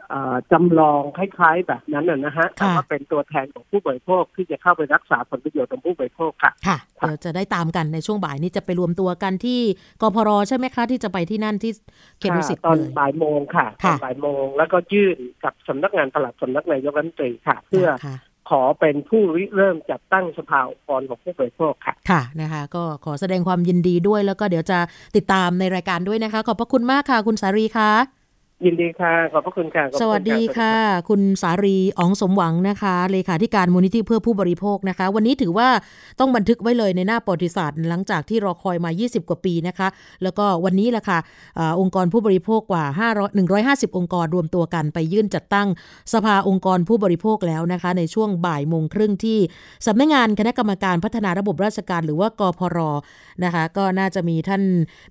[0.09, 9.59] เอ่อจำลองคล้ายๆแบบนั้นนะนะฮะแต่ว่าเป็นตัวแทนของผู้บริโภคที่จะเข้าไปรักษาผลประโยชน์ของผู้บริโภคค่ะค่ะเดี๋ยวจะได้ตามกันในช่วงบ่ายนี้จะไปรวมตัวกันที่
[10.01, 11.71] กพรใช่ไหมคะที่จะไปที่นั่นที่
[12.19, 18.15] เขตดุสิตค่ะตอนเลยบ่ายโมงค่ะตค่ะอนบ่ายโมงแล้วก็ยื่นกับสำนักงานตลาดสำนักนายกรัฐมนตรีค่ะ เพื่อค่ะ
[18.49, 24.79] ขอเป็นผู้ริเริ่มจัดตั้งสภาองค์กรของผู้บริโภคค่ะ ค่ะนะคะ ก็ขอแสดงความยินดีด้วยแล้วก็เดี๋ยวจะ
[25.15, 28.18] ติดตามในรายการด้วยนะคะ ขอบพระคุณมากค่ะ คุณสารีค่ะ
[28.65, 30.73] ยินดีค่ะ ขอบพระคุณค่ะขอบสคุณวัสดีค่ะ
[31.09, 35.69] คุณสารีอ๋องสมหวังนะคะ เลขาธิการมูลนิธิเพื่อผู้บริโภคนะคะ วันนี้ถือว่า
[36.19, 39.87] ต้องบันทึกไว้เลยในหน้าประวัติศาสตร์ หลังจากที่รอคอยมา 20 กว่าปีนะคะ
[40.23, 41.19] แล้วก็วันนี้แหละค่ะ
[41.59, 42.85] อาองค์กรผู้บริโภคกว่า
[43.17, 43.37] 500
[43.87, 45.67] 150 องค์กรรวมตัวกันไปยื่นจัดตั้ง
[46.13, 49.39] สภาองค์กรผู้บริโภคแล้วนะคะ ในช่วงบ่ายโมงครึ่งที่
[49.87, 52.79] สำนักงานคณะกรรมการพัฒนาระบบราชการหรือว่ากพร
[53.43, 54.63] นะคะ ก็น่าจะมีท่าน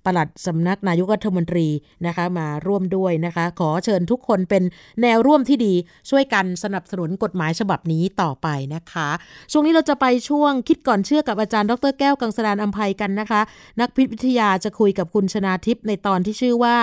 [0.04, 1.66] ปลัดสำนักนายกรัฐมนตรี
[2.06, 4.62] นะคะมาร่วมด้วยนะคะขอเชิญทุกคนเป็น
[5.02, 5.74] แนวร่วมที่ดี
[6.10, 9.08] ช่วยกันสนับสนุนกฎหมายฉบับนี้ต่อไปนะคะ
[9.52, 13.40] ช่วงนี้เราจะไปช่วงคิดก่อนเชื่อกับอาจารย์ดรแก้วกังสดานอัมภัยกันนะคะ
[13.80, 16.76] นักพิษวิทยาจะคุยกับคุณชนาทิพย์ในตอนที่ชื่อว่า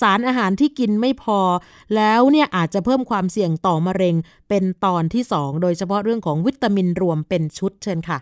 [0.00, 1.40] สารอาหารที่กินไม่พอ
[1.96, 4.14] แล้วเนี่ยอาจจะเพิ่มความเสี่ยงต่อมะเร็ง
[4.48, 8.18] เป็นตอนที่ 2 โดยเฉพาะเรื่องของวิตามินรวมเป็นชุดเชิญค่ะ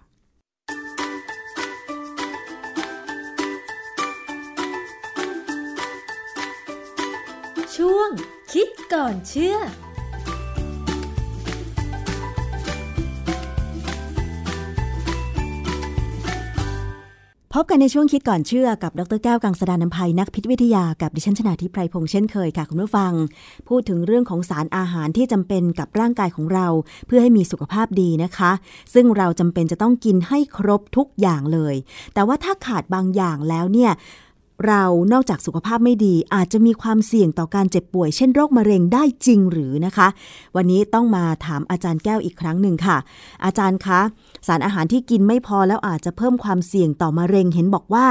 [8.57, 9.57] คิดก่อนเชื่อ
[17.55, 23.13] พบกันในช่วงคิดก่อนเชื่อกับ ดรแก้วกังสดานนภัยนักพิษวิทยากับดิฉันชนาทิพไพรพงษ์เช่นเคยค่ะคุณผู้ฟัง
[23.69, 26.67] พูดถึงเรื่องของสารอาหารที่จำเป็นกับร่างกายของเรา
[27.07, 28.51] เพื่อให้มีสุขภาพดีนะคะ
[28.95, 31.75] ซึ่งเราจำเป็นจะต้องกินให้ครบทุกอย่างเลย
[32.15, 33.93] แต่ว่าถ้าขาดบางอย่างแล้วเนี่ย
[34.67, 40.09] เรานอกจากสุขภาพไม่ดี อาจจะมีความเสี่ยงต่อการเจ็บป่วยเช่นโรคมะเร็งได้จริงหรือนะคะ
[40.57, 42.97] วันนี้ต้องมาถามอาจารย์แก้วอีกครั้งหนึ่งค่ะ
[43.45, 44.01] อาจารย์คะ
[44.47, 48.07] สารอาหารที่กินไม่พอแล้วอาจจะเพิ่มความเสี่ยงต่อมะเร็งเห็นบอกว่า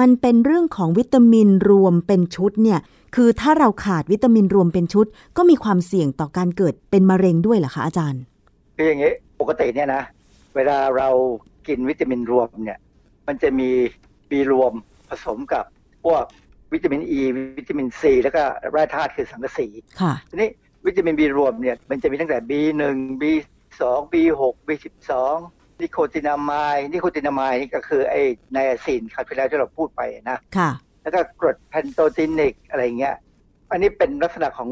[0.00, 2.80] มันเป็นเรื่องของวิตามินรวมเป็นชุดเนี่ย
[3.14, 8.20] คือถ้าเราขาดวิตามินรวมเป็นชุด ก็มีความเสี่ยงต่อการเกิดเป็นมะเร็งด้วยเหรอคะอาจารย์
[8.76, 10.02] คืออย่างนี้ปกติเนี่ยนะ
[10.56, 11.08] เวลาเรา
[11.66, 12.78] กินวิตามินรวมเนี่ย
[13.26, 13.68] มันจะมี
[14.30, 14.72] บีรวม
[15.08, 15.64] ผสมกับ
[16.04, 16.22] พวก
[16.72, 17.22] วิตามินอ e, ี
[17.58, 18.42] วิตามินซีแล้วก็
[18.72, 19.66] แร่ธาตุคือสังกะสี
[20.00, 20.48] ค่ะทีนี้
[20.86, 23.80] วิตามินบีรวมเนี่ยมันจะมีตั้งแต่ B1 B2
[24.12, 25.12] B6 B12
[25.80, 28.22] นิโคตินามายนิโคตินามายนี่ก็คือไอ้
[28.52, 30.70] niacin คราวที่แล้วที่เราพูดไปนะค่ะ
[31.02, 33.14] แล้วก็กรด pantothenic อะไรเงี้ย
[33.70, 34.70] อันนี้เป็นลักษณะของ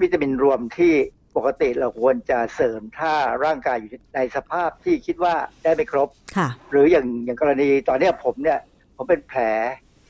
[0.00, 0.92] วิตามินรวมที่
[1.36, 3.12] ปกติเราควรจะเสริมถ้า
[3.44, 8.60] ร่างกายอยู่ในสภาพที่คิดว่าได้ไม่ครบค่ะหรืออย่างอย่างกรณีตอนเนี้ยผมเนี่ย
[8.96, 9.40] ผมเป็นแผล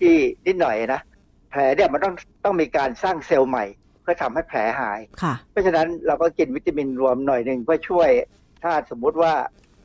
[0.03, 1.01] ที่นิดหน่อยนะ
[1.51, 3.65] แผลเนี่ยมันต้องต้องมีการสร้างเซลล์ใหม่
[4.03, 8.09] เพื่อทำให้แผลหายค่ะเพราะฉะนั้นเราก็กินวิตามินรวมหน่อยหนึ่งเพื่อช่วย
[8.63, 9.33] ถ้าสมมุติว่า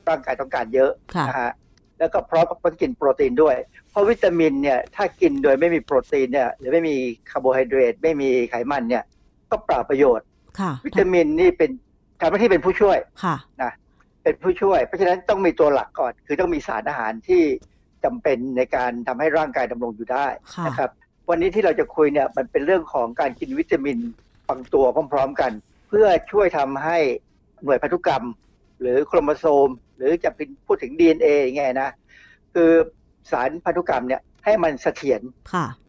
[0.08, 1.52] ร่างกายต้องการเยอะค่ะนะฮะ
[2.00, 3.56] แล้วก็พร้อมกับกินโปรตีนด้วย
[3.90, 6.96] เพราะวิตามินเนี่ยถ้ากินโดยไม่มีโปรตีนเนี่ยหรือไม่มี
[7.32, 9.04] คาร์โบไฮเดรตไม่มีไขมันเนี่ย
[9.50, 10.26] ก็เปล่าประโยชน์
[10.60, 11.70] ค่ะวิตามินนี่เป็น
[12.20, 13.72] ทำหน้าที่เป็นผู้ช่วยค่ะนะ
[14.24, 17.44] เป็นผู้ช่วย เพราะฉะนั้นต้องมีตัวหลักก่อน คือต้องมีสารอาหารที่
[18.04, 20.28] จำเป็นในการทำให้ร่างกายดำรงอยู่ได้
[20.68, 20.90] นะครับ
[21.30, 23.98] วันนี้ที่เราจะคุยเนี่ยมันเป็นเรื่องของการกินวิตามิน
[24.50, 25.52] บางตัวพร้อม ๆ กัน
[25.88, 26.98] เพื่อช่วยทำให้
[27.64, 28.24] หน่วยพันธุกรรม
[28.82, 31.92] หรือโครโมโซม หรือจะเป็นพูดถึง DNA อย่างเงี้ยนะ
[32.54, 32.72] คือ
[33.32, 35.22] สารพันธุกรรมเนี่ยให้มันเสถียร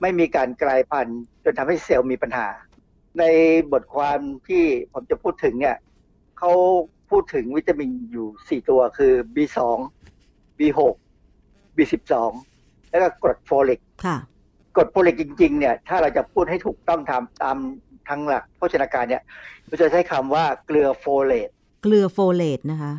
[0.00, 2.48] ไม่มีการกลายพันธุ์จนทำให้เซลล์มีปัญหา
[3.18, 3.24] ใน
[3.72, 5.76] บทความที่ผมจะพูดถึงเนี่ย
[6.38, 6.52] เขา
[7.10, 9.58] พูดถึงวิตามินอยู่ 4 ตัวคือ B2
[10.58, 10.80] B6
[11.78, 12.14] B12
[12.90, 13.80] แล้วก็กรดโฟลิก
[14.74, 17.56] กรดโฟลิกจริงๆเนี่ยถ้าเราจะพูดให้ถูกต้องทำตาม
[18.08, 19.22] ทางหลักโภชนาการเนี่ย
[19.66, 21.48] เราจะใช้คำว่าเกลือโฟเลต
[21.82, 22.92] เกลือโฟเลตนะคะ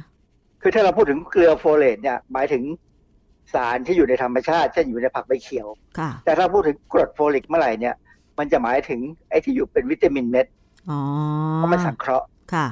[0.61, 2.63] คือถ้าเราพูดถึงเกลือโฟเลตเนี่ยหมายถึง
[3.53, 5.67] สารที่อยู่ในธรรมชาติเช่นอยู่ในผักใบเขียว
[6.25, 7.95] แต่ถ้าพูดถึงกรดโฟลิกเมื่อไหร่เนี่ย
[8.39, 8.99] มันจะหมายถึง
[9.29, 10.45] ไอ้ที่อยู่เป็นวิตามินเม็ด
[11.55, 12.67] เพราะมันสังเคราะห์ค่ะ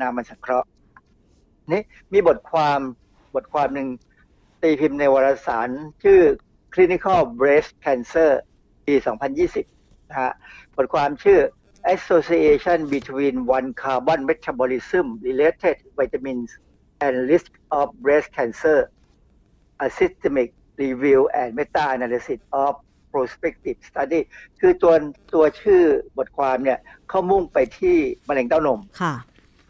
[0.00, 0.66] นะมันสังเคราะห์
[1.72, 1.82] นี่
[2.12, 2.78] มีบทความ
[3.34, 3.88] บทความหนึ่ง
[4.62, 5.68] ตีพิมพ์ในวารสาร
[6.04, 6.20] ชื่อ
[6.74, 8.30] Clinical Breast Cancer
[8.86, 8.94] ปี
[9.52, 10.32] 2020 นะฮะ
[10.74, 11.40] บทความชื่อ
[11.96, 16.50] Association between one carbon metabolism related vitamins
[17.04, 18.78] and risk of breast cancer
[19.86, 20.48] a systemic
[20.82, 22.72] review and meta analysis of
[23.12, 24.20] prospective study
[24.60, 24.94] คือตัว
[25.34, 25.82] ตัวชื่อ
[26.18, 26.78] บทความเนี่ย
[27.08, 27.96] เขามุ่งไปที่
[28.28, 29.14] มะเร็งเต้านม ค่ะ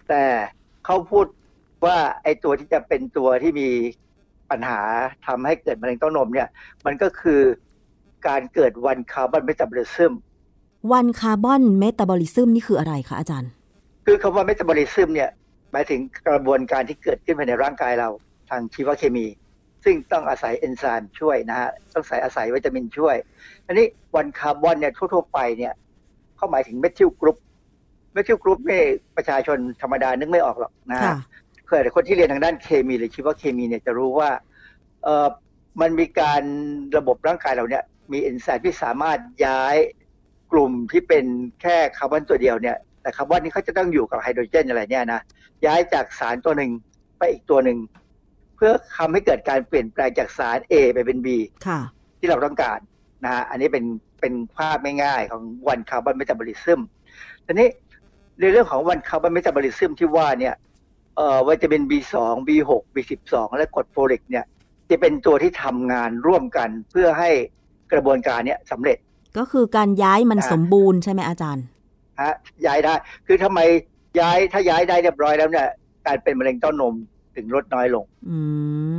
[0.08, 0.24] แต่
[0.84, 1.26] เขาพูด
[1.84, 3.68] ว่าไอ้ตัวที่จะเป็นตัวที่มี
[4.50, 4.80] ปัญหา
[5.26, 6.48] ทำให้เกิดมะเร็งเต้านมเนี่ย
[6.86, 7.40] มันก็คือ
[8.28, 10.12] การเกิด one carbon metabolism
[10.92, 13.50] one carbon metabolism นี่คืออะไรคะอาจารย์
[14.06, 15.30] คือคำว่า metabolism เนี่ย
[15.72, 18.08] หมายถึงกระบวนการที่เกิดขึ้นภายในร่างกายเรา
[18.50, 19.26] ทางชีวเคมี
[19.84, 23.16] ซึ่งต้องอาศัยเอนไซม์ช่วยนะฮะต้องใส่อาศัยวิตามินช่วย
[23.66, 23.86] อันนี้
[24.16, 25.72] one carbon เนี่ยทั่วๆไปเนี่ย
[26.36, 27.36] เขาหมายถึง methyl group
[28.12, 28.82] methyl group นี่
[29.16, 31.00] ประชาชนธรรมดานึกไม่ออกหรอกนะ
[31.70, 34.30] ฮะเผื่อคนที่เรียนทางด้านเคมีหรือชีวเคมีเนี่ยจะรู้ว่า
[35.04, 35.28] เออ
[35.80, 36.42] มันมีการ
[36.96, 39.76] ระบบร่างกายเราเนี่ย มีเอนไซม์ที่สามารถย้าย
[40.52, 41.24] กลุ่มที่เป็น
[41.60, 45.20] แค่คาร์บอนตัวเดียวเนี่ย แต่คาร์บอนนี้เขาจะต้องอยู่กับไฮโดรเจนอะไรเนี่ยนะ
[45.66, 46.70] ย้ายจากสารตัวหนึ่ง
[47.18, 47.78] ไปอีกตัวหนึ่ง
[48.56, 51.28] เพื่อทำให้เกิดการเปลี่ยนแปลงจากสาร A ไปเป็น B
[52.18, 52.78] ที่เราต้องการ
[53.24, 53.84] นะฮะอันนี้เป็น
[54.20, 56.80] เป็นภาพไม่ง่ายของ one carbon metabolism
[57.46, 57.68] ทีนี้
[58.40, 60.67] ในเรื่องของ one carbon metabolism ที่ว่าเนี่ยเอ่อ
[61.48, 62.14] วิตามิน B2
[62.48, 64.44] B6 B12 และกรดโฟลิกเนี่ย
[64.90, 67.30] จะเป็นตัวที่ทำงานร่วมกันเพื่อให้
[67.92, 68.98] กระบวนการเนี้ยสำเร็จ
[69.38, 71.64] ก็คือการย้ายมันสมบูรณ์ใช่ไหมอาจารย์
[72.20, 72.34] ฮะ
[72.66, 72.94] ย้ายได้
[73.26, 73.60] คือทำไม
[74.20, 75.66] ย้ายถ้าย้ายได้เรียบร้อยแล้วเนี่ย
[76.06, 76.94] การเป็นมะเร็งเต้านม
[77.36, 78.04] ถึงลดน้อยลง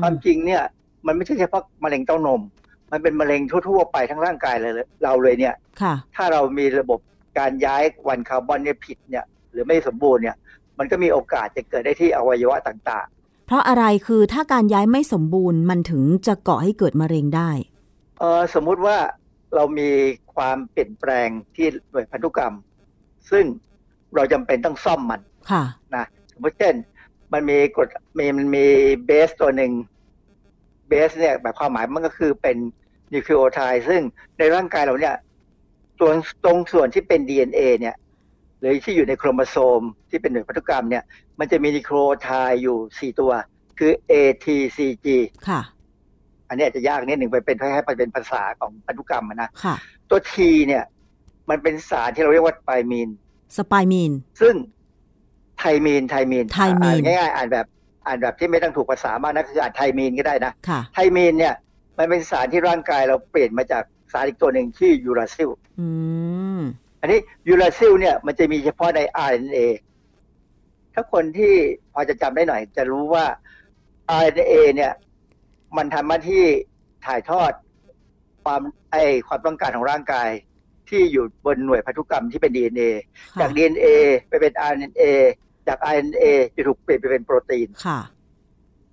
[0.02, 0.64] ความจริงเนี่ย
[1.08, 2.42] มันไม่ใช่เฉพาะมะเร็งเต้านม
[2.92, 5.56] มันเป็นมะเร็งทั่ว ๆ ไปทั้งร่างกายเลยเราเลยเนี่ย
[6.16, 7.00] ถ้าเรามีระบบ
[7.40, 10.36] การย้ายวันคาร์บอนเนี่ยผิดเนี่ย หรือไม่สมบูรณ์เนี่ย
[10.80, 17.50] มันก็มีโอกาสจะเกิดได้ที่อวัยวะต่างๆ เพราะอะไรคือถ้าการย้ายไม่สมบูรณ์มันถึงจะเกาะให้เกิดมะเร็งได้
[18.20, 18.98] เออสมมุติว่า
[19.56, 19.90] เรามี
[20.36, 22.56] ความเปลี่ยนแปลงที่หน่วยพันธุกรรม
[23.32, 23.46] ซึ่ง
[24.16, 25.22] เราจำเป็นต้องซ่อมมัน
[25.52, 25.64] ค่ะ
[25.96, 26.76] นะสมมติเช่น
[27.34, 27.88] มันมีกรด
[28.20, 28.66] มีมันมี
[29.06, 29.72] เบสตัวหนึ่ง
[30.88, 32.58] เบสเนี่ยแบบความหมายมันก็คือเป็น
[33.14, 34.02] นิวคลีโอไทด์ซึ่ง
[34.38, 35.16] ในร่างกายเราเนี่ย
[36.00, 36.12] ตัว
[36.46, 37.96] ตรงส่วนที่เป็น DNA เนี่ย
[38.60, 41.04] หรือที่อยู่ในโครโมโซมที่เป็นหน่วยพันธุกรรมเนี่ย
[41.40, 43.32] มันจะมีนิโครไทด์อยู่ 4 ตัว
[43.80, 45.08] คือ ATCG
[45.48, 45.62] ค่ะ
[46.48, 49.76] อันนี้จะยากนิดหนึ่งไปเป็นให้เป็นภาษาของพันธุกรรมนะค่ะ
[50.10, 50.34] ตัว T
[50.68, 50.84] เนี่ย
[51.50, 53.10] มันเป็นสารที่เราเรียกว่าไพมีน
[53.58, 54.56] สไพมีนซึ่ง
[55.60, 57.66] ไทมีนไทมีนไทมีนง่ายๆอ่านแบบ
[58.06, 61.54] อ่านแบบที่ไม่ต้องถูกภาษามากนะคืออ่านไทมีนก็ได้นะค่ะไทมีนเนี่ย
[61.98, 63.84] มันเป็นสารที่ร่างกายเราเปลี่ยนมาจาก
[64.14, 65.50] สารอีกตัวหนึ่งที่ยูราซิล
[67.02, 69.60] อืมอันนี้ยูราซิลเนี่ยมันจะมีเฉพาะใน RNA
[70.94, 71.54] ถ้าคนที่
[71.94, 73.26] พอจะจำได้หน่อย จะรู้ว่า
[74.26, 74.94] RNA เนี่ย
[75.78, 76.44] มันทำหน้าที่
[77.06, 77.52] ถ่ายทอด
[78.44, 78.96] ความไอ
[79.28, 80.30] ความต้องการของร่างกาย
[80.90, 82.82] ที่อยู่บนหน่วยพันธุกรรมที่เป็น DNA
[83.40, 83.88] จาก DNA
[84.28, 85.04] ไปเป็น RNA
[85.68, 86.26] จาก RNA
[86.56, 88.00] จะถูกเปลี่ยนไปเป็นโปรตีนค่ะ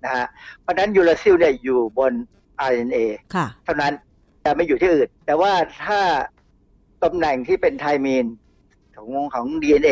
[0.03, 0.27] นะฮะ
[0.61, 2.13] เพราะนั้นยูราซิลเนี่ยอยู่บน
[2.71, 2.97] RNA
[3.65, 3.93] เท่านั้น
[4.41, 5.53] แต่ไม่อยู่ที่อื่น แต่ว่า
[5.85, 5.99] ถ้า
[7.03, 8.25] ตำแหน่งที่เป็นไทมีน
[8.95, 9.89] ของของ DNA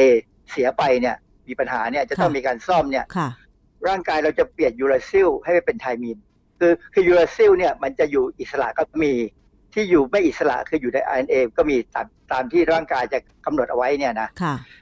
[0.51, 1.15] เสียไปเนี่ย
[1.47, 3.05] มีปัญหาเนี่ยจะต้องมีการซ่อมเนี่ย
[3.87, 6.17] ร่างกายเราจะเปลี่ยน uracil ให้เป็น thymine
[6.59, 9.13] คือคือ uracil เนี่ยมันจะอยู่อิสระก็มี
[9.73, 14.29] ที่อยู่ไม่อิสระคืออยู่ใน RNA ก็มีตามตามที่ร่างกายจะกำหนดเอาไว้เนี่ยนะ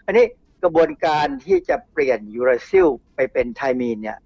[0.05, 0.25] อันนี้
[0.63, 4.17] กระบวนการที่จะเปลี่ยน uracil ไปเป็น thymine เนี่ย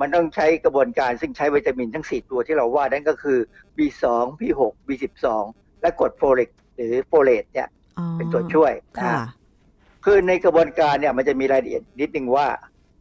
[0.00, 3.38] มันต้องใช้กระบวนการซึ่งใช้วิตามินทั้ง 4 ตัวที่เราว่านั่นก็คือ
[3.76, 4.04] B2
[4.40, 5.26] B6 B12
[5.80, 7.68] และกรดโฟลิกหรือโฟเลตเนี่ย
[8.16, 9.18] เป็นตัวช่วยนะ
[10.04, 12.46] คือในกระบวนการเนี่ยมันจะมีรายละเอียดนิดนึงว่า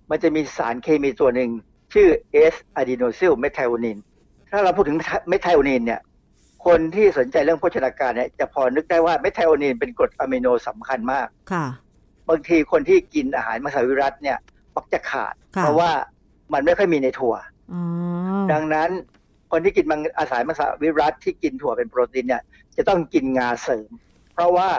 [0.10, 1.50] มันจะมีสารเคมีตัวหนึ่ง
[1.94, 2.10] ชื่อ
[2.54, 4.02] S adenosyl methionine
[4.50, 4.98] ถ้าเราพูดถึง
[5.28, 6.02] เมทไทโอนินเนี่ย
[6.66, 11.66] คนที่สนใจเรื่องโภชนาการเนี่ยจะพอนึกได้ว่าเมทไทโอนินเป็นกรดอะมิโนสำคัญมากค่ะ
[12.30, 14.38] บางทีคนที่กินอาหารมังสวิรัตเนี่ย
[14.76, 15.92] มักจะขาด เพราะว่า
[16.54, 17.36] มันไม่ค่อยมีในถั่ว
[18.52, 18.90] ดังนั้น
[19.52, 22.42] คนที่กินมังอาศัยมังสวิรัตที่กินถั่วเป็นโปรตีนเนี่ย
[22.78, 23.90] จะต้องกินงาเสริม
[24.34, 24.70] เพราะว่า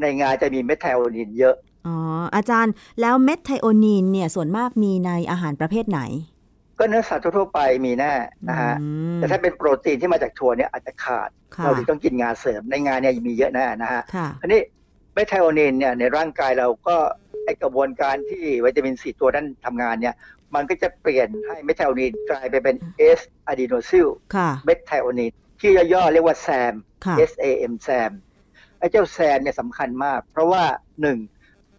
[0.00, 1.54] ในงาจะมีเมทไทโอนินเยอะ
[1.86, 1.96] อ๋อ
[2.34, 6.00] อาจารย์แล้วเมทไทโอนินเนี่ยส่วนมากมีในอาหารประเภทไหน
[6.78, 8.12] ก็เนื้อสัตว์ทั่วไปมีแน่
[8.48, 8.74] นะฮะ
[9.16, 11.28] แต่ถ้าเป็นโปรตีนที่มาจากถั่วเนี่ยอาจจะขาด
[11.62, 14.02] เราถึงต้องกินงาเสริมในงาเนี่ยมีเยอะแน่นะฮะ
[14.42, 14.60] อันนี้
[15.14, 16.96] เมทไทโอนินเนี่ยในร่างกายเราก็
[17.44, 20.14] ไอ้กระบวนการที่วิตามินสี่ตัวนั้นทำงานเนี่ย
[20.54, 22.76] มันก็จะเปลี่ยนให้เมทไทโอนินกลายไปเป็น
[23.18, 23.20] S
[23.50, 24.08] adenosyl
[24.64, 26.74] methionine ที่ย่อๆเรียกว่า SAM
[27.30, 28.10] S A M SAM
[28.78, 30.64] ไอ้เจ้าแซมเนี่ยสำคัญมาก เพราะว่า
[31.00, 31.18] หนึ่ง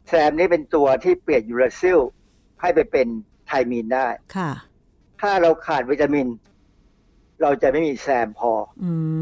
[0.07, 1.99] แซมนี่เป็นตัวที่เปลี่ยน uracil
[2.61, 3.07] ให้ไปเป็น
[3.47, 4.51] thymine ได้ค่ะ
[5.21, 6.27] ถ้าเราขาดวิตามิน
[7.41, 8.51] เราจะไม่มี SAM พอ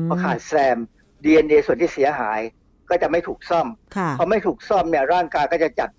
[0.03, 0.77] เพราะขาด SAM
[1.23, 2.39] DNA ส่วนที่เสียหาย
[2.89, 3.67] ก็จะไม่ถูกซ่อม
[4.17, 5.89] พอไม่ถูกซ่อมเนี่ยร่างกายก็จะจับ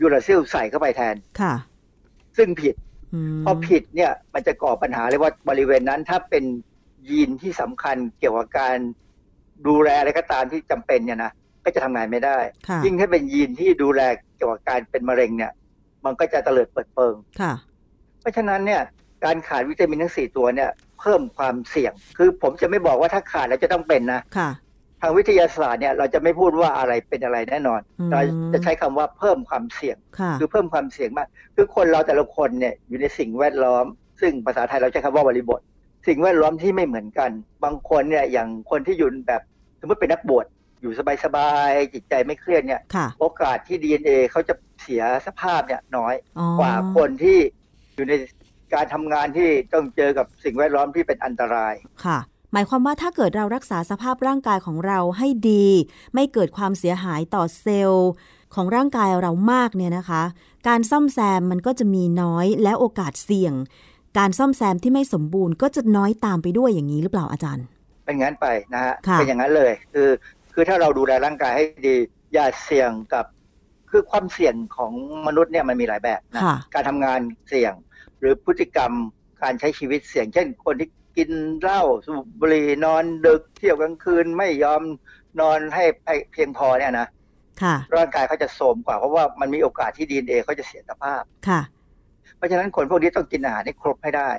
[0.00, 1.54] uracil ใส่เข้าไปแทนค่ะ
[2.36, 2.74] ซึ่งผิด
[3.44, 6.44] พอผิดเนี่ยมันจะก่อปัญหาเลยว่าบริเวณนั้นถ้าเป็น
[7.08, 8.76] ยีนที่สำคัญเกี่ยวกับการ
[9.66, 11.32] ดูแลอะไรก็ตามที่จำเป็นเนี่ยนะ
[11.64, 12.38] ก็จะทำงานไม่ได้
[12.84, 14.00] ยิ่งถ้าเป็นยีนที่ดูแล
[14.36, 15.52] เกี่ยวกับการเป็นมะเร็งเนี่ย
[16.04, 17.52] มันก็จะเตลิดเปิดเปิงค่ะ
[18.20, 18.82] เพราะฉะนั้นเนี่ย
[19.24, 24.50] การขาดวิตามินทั้งสี่ตัวเนี่ย เพิ่มความเสี่ยง คือผมจะไม่บอกว่าถ้าขาดแล้วจะต้องเป็นนะค่ะ
[25.00, 27.80] ทางวิทยาศาสตร์เนี่ยเราจะไม่พูดว่าอะไรเป็นอะไรแน่นอน
[28.12, 28.20] เรา
[28.52, 29.96] จะใช้คำว่าเพิ่มความเสี่ยง
[30.40, 33.84] คือเพิ่มความเสี่ยงมาก คือคนเราแต่ละคนเนี่ยอยู่ในสิ่งแวดล้อม
[34.20, 35.60] ซึ่งภาษาไทยเราใช้คำว่าบริบท
[36.08, 37.30] สิ่งแวดล้อมที่ไม่เหมือนกัน
[37.64, 39.42] บางคนเนี่ยอย่างคนที่อยู่แบบ
[39.80, 40.46] สมมติเป็นนักบวช
[40.80, 40.92] อยู่
[41.24, 42.80] สบายๆจิตใจไม่เครียดเนี่ย
[43.20, 46.14] โอกาสที่ DNA เขาจะเสียสภาพเนี่ยน้อย
[46.58, 47.38] กว่าคนที่
[47.94, 48.12] อยู่ใน
[48.74, 51.74] การทำงานที่ต้องเจอกับสิ่งแวดล้อมที่เป็นอันตราย
[52.04, 52.18] ค่ะ
[52.52, 55.66] หมายความว่าถ้าเกิดเรารักษาสภาพร่างกายของเราให้ดี
[56.14, 58.10] ไม่เกิดความเสียหายต่อเซลล์
[58.54, 60.22] ของร่างกายเรามากเนี่ยนะคะ
[60.68, 63.54] การซ่อมแซมมันก็จะมีน้อยและโอกาสเสี่ยง
[64.18, 67.64] การซ่อมแซมที่ไม่สมบูรณ์ก็จะน้อยตามไปด้วยอย่างนี้หรือเปล่าอาจารย์
[68.04, 70.08] เป็นงั้นไปนะฮะเป็นอย่างนั้นเลยคือ
[70.54, 71.94] คือถ้าเราดูแลร่างกายให้ดี
[72.34, 73.24] อย่าเสี่ยงกับ
[73.90, 74.92] คือความเสี่ยงของ
[75.26, 76.42] มนุษย์เนี่ยมันมีหลายแบบนะ
[76.74, 77.72] การทำงานเสี่ยง
[78.18, 78.92] หรือพฤติกรรม
[79.42, 80.88] การใช้ชีวิตเสี่ยง เช่น คนที่
[81.18, 84.82] กินเหล้าสูบบุหรี่นอนดึกเที่ยวกลางคืนไม่ยอม
[85.40, 85.84] นอนให้
[86.32, 87.08] เพียงพอเนี่ยนะ
[87.96, 91.60] ร่างกายเขาจะโทรมกว่าเพราะว่ามันมีโอกาสที่ดีเอเขาจะเสียสภาพค่ะ
[92.36, 94.30] เพราะฉะนั้นคนพวกนี้ต้องกินอาหารให้ครบให้ได้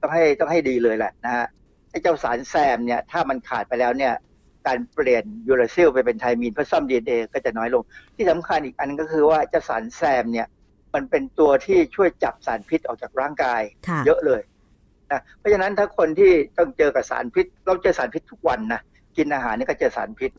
[0.00, 1.46] ต้องให้ต้องให้ดีเลยแหละนะฮะ
[1.90, 4.12] ไอ้เจ้าสารแซมเนี่ย ถ้ามันขาดไปแล้วเนี่ย
[4.66, 7.82] การเปลี่ยนยูราซิลไปเป็นไทมีนเพื่อซ่อมดีเอก็จะน้อยลง
[8.16, 10.46] ที่สำคัญอีกอันก็คือว่าเจ้าสารแซมเนี่ย
[10.94, 13.62] มันเป็นตัวที่ช่วยจับสารพิษออกจากร่างกาย
[14.06, 14.40] เยอะเลย
[15.12, 18.80] นะเพราะฉะนั้นถ้าคนที่ต้องเจอกับสารพิษ เราเจอสารพิษทุกวันนะ
[19.16, 20.30] กินอาหารนี่ก็เจอสารพิษ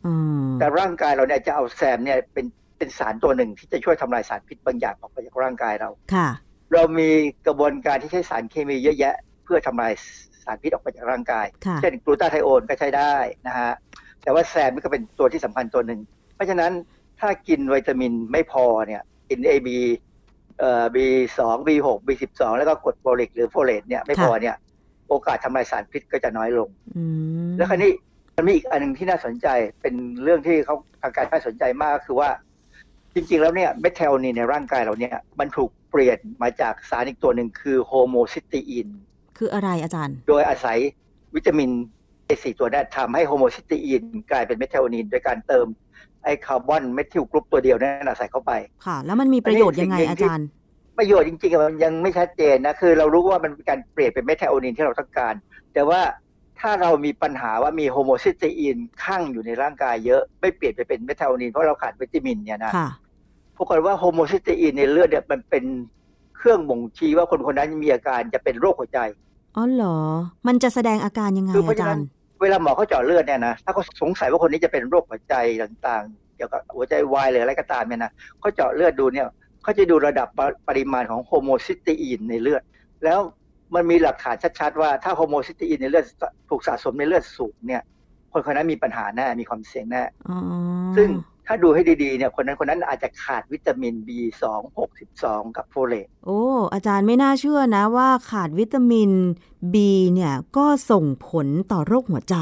[0.60, 2.46] แต่ร่างกายเราเนี่ยจะเอาแซมเนี่ยเป็น
[2.78, 6.30] เป็นสารตัวหนึ่งที่จะช่วยทำลายสารพิษบางอย่างออกไปจากร่างกายเราค่ะ
[6.74, 7.10] เรามี
[7.48, 9.94] กระบวนการที่ใช้สารเคมีเยอะแยะ เพื่อทำลาย
[10.44, 11.46] สารพิษออกไปจากร่างกาย
[11.82, 13.16] เช่นกลูตาไทโอนก็ใช้ได้
[13.48, 13.72] นะฮะ
[14.24, 16.00] แต่ว่าแซมมันก็เป็นตัวที่สำคัญตัวหนึ่ง
[16.36, 16.72] เพราะฉะนั้น
[17.20, 19.70] ถ้ากินวิตามินไม่พอเนี่ยกิน A B
[20.60, 20.98] เอ่อ B
[21.40, 24.56] สอง B หก B สิบสองแล้วก็กรดโฟลิกหรือโฟเลตเนี่ยไม่พอเนี่ย
[25.10, 26.70] โอกาสทำลายสารพิษก็จะน้อยลง
[27.58, 27.92] แล้วคราวนี้
[28.36, 29.48] มันมีอีกอันหนึ่งที่น่าสนใจ
[29.82, 32.30] เป็นเรื่องที่เขาทางการน่าสนใจมากก็คือว่า
[33.14, 38.90] จริง ๆ แล้วเนี่ยเมทเทลนีในร่างกายเราเนี่ย มันถูกเปลี่ยนมาจากสารอีกตัวหนึ่งคือ homocysteine
[39.38, 40.78] คืออะไรอาจารย์ โดยอาศัย
[41.36, 41.72] วิตามิน
[42.26, 45.66] ไอสี่ตัวนั้นทำให้ homocysteineกลายเป็นเมทเทลนีนโดยการเติม
[46.26, 48.52] ไอ carbon methyl group ตัวเดียวนั่นใส่เข้าไป
[48.86, 50.48] ค่ะ แล้วมันมีประโยชน์ยังไงอาจารย์
[50.98, 55.34] ประโยชน์จริงๆมันยังไม่ชัดเจนนะ คือเรารู้ว่ามันเป็นการเปลี่ยนเป็นเมทเทลนีนที่เราต้องการ
[55.74, 56.02] แต่ว่า
[56.60, 62.74] ถ้าเรามีปัญหาว่ามีโฮโมซิสตีนข้างอยู่ในร่างกายเยอะ ไม่เปลี่ยนไปเป็นเมทเทลนีนเพราะเราขาดวิตามินเนี่ยนะ
[63.58, 65.64] ปรากฏว่า homocysteine ในเลือดเนี่ยมันเป็น
[66.38, 69.00] เครื่องบ่งชี้ว่าคนคนนั้นมีอาการจะเป็นโรคหัวใจ
[69.56, 69.98] อ๋อเหรอ
[70.48, 72.06] มันจะแสดงอาการยังไงอาจารย์
[72.42, 79.26] เวลาหมอเขาเจาะเลือดเนี่ยนะถ้าเขาสงสัยว่าคนนี้จะเป็นโรคหัวใจต่างๆ เกี่ยวกับหัวใจวายหรืออะไรก็ตามเนี่ยนะเขาเจาะเลือดดูเนี่ย
[79.64, 80.28] เขาจะดูระดับ
[80.68, 82.64] ปริมาณของ homocysteine ในเลือด
[83.04, 83.20] แล้ว
[83.76, 86.06] มันมีหลักฐานชัดๆว่าถ้า homocysteine ในเลือด
[86.50, 87.82] ถูกสะสมในเลือดสูงเนี่ย
[88.32, 90.04] คนคนนั้นมีปัญหาแน่มีความเสี่ยงแน่
[90.98, 91.10] ซึ่ง
[91.48, 94.44] ถ้าดูให้ดีๆเนี่ยคนนั้นคนนั้นอาจจะขาดวิตามิน B2
[95.00, 96.42] 62 กับโฟเลตโอ้
[96.74, 99.12] อาจารย์ไม่น่าเชื่อนะว่าขาดวิตามิน
[99.74, 99.76] B
[100.14, 102.36] เนี่ยก็ส่งผลต่อโรคหัวใจ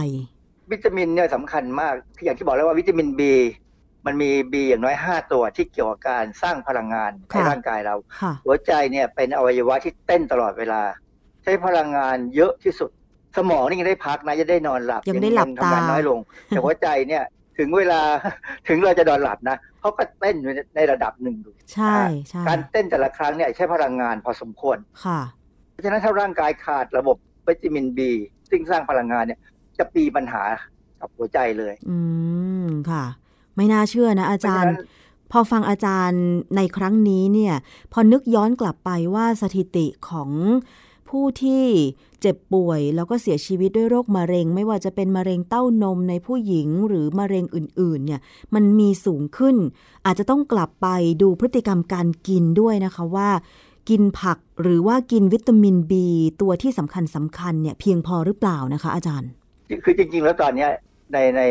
[0.72, 1.94] วิตามินเนี่ยสำคัญมาก
[2.24, 3.22] อย่างที่บอกแล้วว่าวิตามิน B
[4.06, 7.96] มันมี B อย่างน้อย 5 ตัวที่เกี่ยวกับการสร้างพลังงานในร่างกายเรา
[8.46, 10.82] หัวใจเนี่ยเป็นอวัยวะที่เต้นตลอดเวลา
[11.44, 12.90] ใช้พลังงานเยอะที่สุด
[13.38, 17.24] สมองนี่ยังได้พักนะยังได้นอนหลับยังได้หลับตาทำงานน้อยลง แต่หัวใจเนี่ย
[17.58, 18.02] ถึงเวลา
[18.68, 21.98] ถึงเราจะนอนหลับนะเขาก็เต้นอยู่ในระดับหนึ่งดูใช่
[22.30, 25.22] ใช่การเต้นแต่ละครั้งเนี่ยใช้พลังงานพอสมควรค่ะ
[25.72, 28.12] เพราะฉะนั้นถ้าร่างกายขาดระบบวิตามินบี
[28.50, 29.40] ซึ่งสร้างพลังงานเนี่ย
[29.78, 30.44] จะปีปัญหา
[31.00, 31.98] กับหัวใจเลย อื
[32.66, 33.06] มค่ะ
[33.56, 34.76] ไม่น่าเชื่อนะ อาจารย์
[35.32, 36.24] พอฟังอาจารย์
[36.56, 37.56] ในครั้งนี้เนี่ย
[37.94, 40.30] พอนึกย้อนกลับไปว่าสถิติของ
[41.14, 41.66] ผู้ที่
[42.22, 48.22] เจ็บป่วยแล้วก็เสียชีวิตด้วยโรคมะเร็ง ไม่ว่าจะเป็นมะเร็งเต้านมในผู้หญิงหรือมะเร็งอื่นๆเนี่ย
[48.56, 49.56] มันมีสูงขึ้น
[50.06, 50.88] อาจจะต้องกลับไป
[51.22, 53.30] ดูพฤติกรรมการกินด้วยนะคะว่า
[53.90, 56.08] กินผักหรือว่ากินวิตามินบี
[56.42, 59.30] ตัวที่สำคัญสำคัญเนี่ยเพียงพอหรือเปล่านะคะ อาจารย์
[59.84, 60.68] คือจริง ๆ แล้วตอนนี้
[61.14, 61.42] ในใน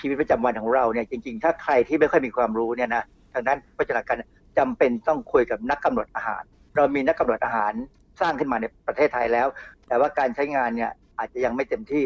[0.00, 3.02] ชีวิตประจำวันของเราเนี่ยจริง ๆ ถ้าใครที่ไม่ค่อยมีความรู้เนี่ยนะ
[3.32, 4.16] ทางด้านพัฒนาการ
[4.58, 6.42] จำเป็นต้องคุยกับนักกำหนดอาหาร
[6.76, 7.72] เรามีนักกำหนดอาหาร
[8.20, 9.46] สร้างขึ้นมาในประเทศไทยแล้ว
[9.88, 12.04] แต่ว่าการใช้งานเนี่ยอาจจะยังไม่เต็มที่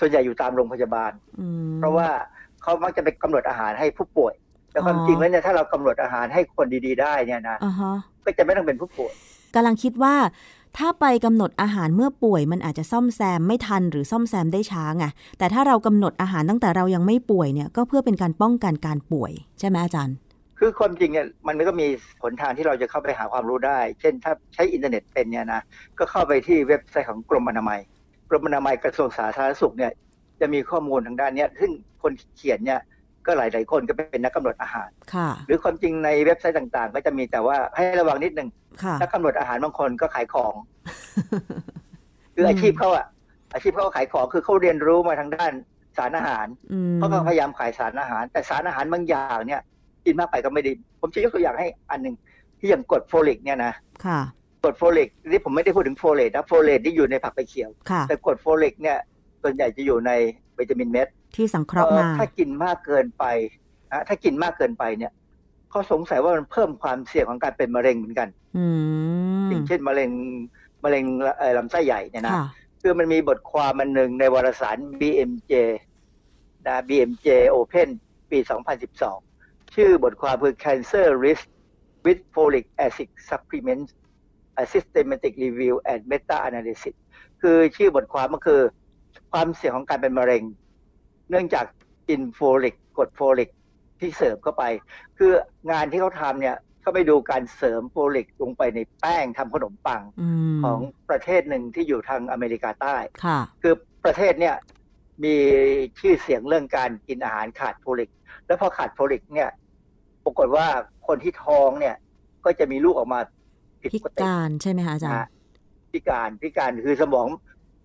[0.00, 1.12] ส่วนใหญ่อยู่ตามโรงพยาบาล
[1.78, 2.08] เพราะว่า
[2.62, 4.34] เขามักจะไปกำหนดอาหารให้ผู้ป่วย
[4.72, 7.94] แต่ความจริงแล้วเนี่ยถ้าเรากำหนดอาหารให้คนดี ๆ ได้เนี่ยนะอ่าฮะ
[8.24, 9.12] ก็จะไม่ต้องเป็นผู้ป่วย
[9.54, 10.14] กำลังคิดว่า
[10.78, 15.06] ถ้าไปกำหนดอาหารเมื่อป่วย มันอาจจะซ่อมแซมไม่ทันหรือซ่อมแซมได้ช้าไง
[15.38, 20.14] แต่ถ้าเรากำหนดอาหารตั้งแต่เรายังไม่ป่วยเนี่ยก็เพื่อเป็นการป้องกันการป่วย ใช่ไหมอาจารย์
[20.66, 21.86] คือความจริงเนี่ยมันก็มี
[22.22, 25.60] หนทางที่เราจะเข้าไปหาความรู้ได้ เช่นถ้าใช้อินเทอร์เน็ตเป็นเนี่ยนะ
[25.98, 27.80] ก็เข้าไปที่เว็บไซต์ของกรมอนามัย
[28.28, 29.92] กรมอนามัยกระทรวงสาธารณสุขเนี่ย
[30.40, 31.70] จะมีข้อมูลทางด้านเนี้ยซึ่ง
[32.02, 32.80] คนเขียนเนี่ย
[33.26, 38.48] ก็หลาย ๆ คนก็เป็นนักกำหนดอาหารค่ะหรือความจริงในเว็บไซต์ต่าง ๆ ก็จะมีแต่ว่าให้ระวังนิดนึง
[38.82, 40.54] ค่ะนักกำหนดอาหารบางคนก็ขายของ
[42.34, 43.06] คืออาชีพเขาอะ
[43.54, 45.52] อาชีพเขาขายของคือเขาเรียนรู้มาทางด้าน
[45.96, 49.62] สารอาหารอืมเขาก็พยายามขายสารอาหาร แต่สารอาหารบางอย่างเนี่ย
[50.06, 52.14] กินมากไปก็ไม่ดี ผมจะยกตัวอย่างให้อันหนึ่ง
[52.58, 53.72] ที่อย่างกรดโฟลิกเนี่ยนะ
[54.06, 54.20] ค่ะ
[54.62, 58.98] กรดโฟลิกนี่ผมไม่ได้พูดถึงโฟเลตนะโฟเลตที่อยู่ในผักใบเขียวค่ะแต่กรดโฟลิกเนี่ย
[59.42, 60.10] ส่วนใหญ่จะอยู่ใน
[60.58, 63.24] วิตามินเม็ดที่สังเคราะห์มาเอ่อถ้ากินมากเกินไป
[63.92, 65.12] นะถ้ากินมากเกินไปเนี่ย
[65.70, 68.64] เขาสงสัยว่ามันเพิ่มความเสี่ยงของการเป็นมะเร็งเหมือนกันอื
[69.44, 70.10] มอย่างเช่นมะเร็ง
[70.84, 71.04] มะเร็ง
[71.38, 72.46] เอ่อลำไส้ใหญ่เนี่ยนะค่ะ
[72.82, 75.52] คือมันมีบทความมันหนึ่งในวารสาร BMJ
[76.66, 77.88] นะ BMJ Open
[78.30, 78.38] ปี
[78.88, 79.33] 2012
[79.76, 81.46] ชื่อบทความคือ Cancer Risk
[82.04, 83.90] with Folic Acid Supplements
[84.62, 86.94] a Systematic Review and Meta Analysis
[87.42, 88.60] คือชื่อบทความก็คือ
[89.32, 90.42] ความเสี่ยงของการเป็นมะเร็ง
[91.30, 91.66] เนื่องจาก
[92.08, 93.50] กินโฟลิกกรดโฟลิก
[94.00, 94.64] ที่เสริมเข้าไป
[95.18, 95.32] คือ
[95.70, 104.54] งานที่เขาทำเนี่ยเขาไปดูการเสริมโฟลิกลงไปในแป้งทำขนมปังอืมของประเทศหนึ่งที่อยู่ทางอเมริกาใต้ค่ะคือประเทศเนี่ย
[105.24, 105.36] มี
[106.00, 108.10] ชื่อเสียงเรื่องการกินอาหารขาดโฟลิก
[108.46, 109.50] แล้วพอขาดโฟลิกเนี่ย
[110.24, 110.66] ปรากฏว่า
[111.06, 111.96] คนที่ท้องเนี่ย
[112.44, 113.20] ก็จะมีลูกออกมา
[113.80, 115.30] ผิดพิปกติการใช่ไหมคะอาจารนะย์
[115.92, 117.26] พิการพิการคือสมอง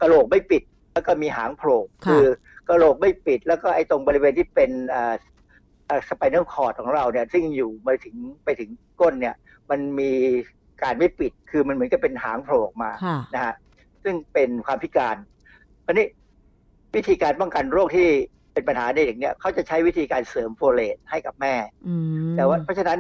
[0.01, 0.63] กะโหลกไม่ปิด
[0.93, 2.25] แล้วก็มีหางโผล่ค่ะคือ
[2.69, 4.71] กะโหลกไม่ปิด แล้วก็ไอ้ตรงบริเวณที่เป็น
[6.09, 8.69] spinal cord ของเราเนี่ย ซึ่งอยู่ไปถึงไปถึง
[9.01, 9.35] ก้นเนี่ย
[9.69, 10.11] มันมี
[10.83, 13.55] การไม่ปิด คือมันเหมือนกับเป็นหางโผล่ออกมาค่ะนะฮะ
[14.03, 15.15] ซึ่งเป็นความพิการ
[15.85, 16.05] อันนี้
[16.95, 18.07] วิธีการป้องกันโรคที่
[18.59, 21.53] เป็นปัญหาในเด็กเนี่ยเขาจะใช้วิธีการเสริมโฟเลตให้กับแม่
[21.87, 21.95] อื
[22.25, 22.99] มแต่ว่าเพราะฉะนั้น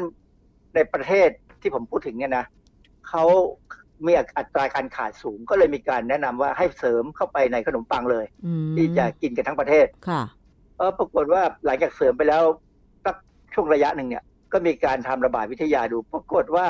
[0.75, 1.29] ในประเทศ
[1.61, 2.45] ที่ผมพูดถึงเนี่ยนะ
[3.09, 3.23] เขา
[4.05, 10.21] มีอัตราการขาดสูงก็เลยมีการแนะนำว่าให้เสริมเข้าไปในขนมปังเลยอืมที่จะกินกันทั้งประเทศค่ะ
[10.77, 12.43] เออปรากฏว่าหลังจากเสริมไปแล้ว
[13.05, 13.15] สัก
[13.53, 16.67] ช่วงระยะหนึ่งเนี่ย ก็มีการทำระบาดวิทยาดู ปรากฏว่า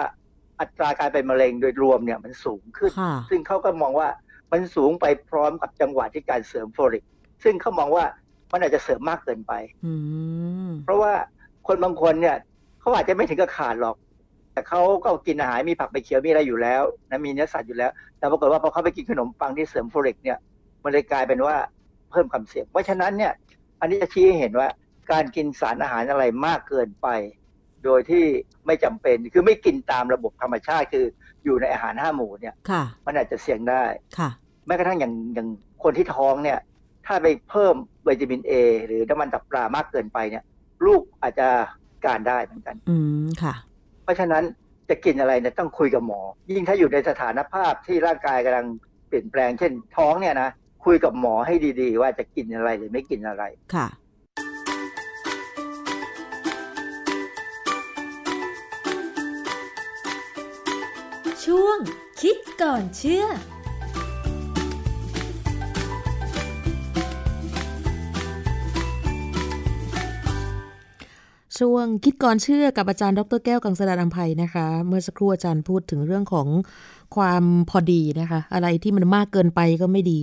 [0.59, 4.07] อัตราการเป็นมะเร็งโดยรวมเนี่ยมันสูงขึ้นค่ะซึ่งเขาก็มองว่า
[4.51, 7.03] มันสูงไปพร้อมกับจังหวะที่การเสริมโฟลิก
[7.43, 8.05] ซึ่งเขามองว่า
[8.51, 9.53] มันอาจจะเสริมมากเกินไป
[9.85, 9.93] อื
[10.67, 11.13] มเพราะว่า
[11.67, 12.37] คนบางคนเนี่ย
[12.79, 13.95] เขาอาจจะไม่ถึงกับขาดหรอก
[14.53, 20.37] แต่เขาก็กินอาหารมีผักใบเขียวมีอะไรอยู่แล้วนะมีเนื้อสัตว์อยู่แล้ว แต่ปรากฏว่าพอเขาไปกินขนมปังที่เสริมโฟลิกเนี่ย
[20.83, 21.55] มันเลยกลายเป็นว่า
[22.11, 23.33] เพิ่มความเสี่ยง เพราะฉะนั้นเนี่ย
[23.79, 24.67] อันนี้จะชี้ให้เห็นว่า
[25.11, 27.07] การกินสารอาหารอะไรมากเกินไป
[27.85, 28.23] โดยที่
[28.65, 31.05] ไม่จำเป็นคือไม่กินตามระบบธรรมชาติคือ
[31.43, 33.83] อยู่ในอาหารห้าหมู่เนี่ยค่ะมันอาจจะเสี่ยงได้
[34.17, 34.29] ค่ะ
[34.65, 35.47] แม้กระทั่งอย่างอย่าง
[35.83, 36.59] คนที่ท้องเนี่ย
[37.05, 37.75] ถ้าไปเพิ่ม
[38.09, 38.53] วิตามินเอ
[38.87, 40.43] หรือน้ำมันตับปลามากเกินไปเนี่ย
[40.85, 41.47] ลูกอาจจะ
[42.05, 42.95] การได้เหมือนกัน อื
[43.25, 43.53] มค่ะ
[44.03, 44.43] เพราะฉะนั้น
[44.89, 48.67] จะกินอะไรเนี่ยต้องคุยกับหมอ ยิ่งถ้าอยู่ในสถานภาพที่ร่างกายกำลัง
[49.07, 50.49] เปลี่ยนแปลงเช่นท้องเนี่ยนะ
[50.85, 53.43] คุยกับหมอให้ดี ๆ ว่าจะกินอะไรหรือไม่กินอะไร
[53.75, 53.87] ค่ะ
[61.45, 61.77] ช่วง
[62.21, 63.25] คิดก่อนเชื่อ
[71.59, 76.47] ช่วงคิดก่อนเชื่อกับอาจารย์ดรแก้วกังสดานอัมภัยนะคะ เมื่อสักครู่อาจารย์พูดถึงเรื่องของ
[77.15, 80.19] ความพอดีนะคะ อะไรที่มันมากเกินไปก็ไม่ดี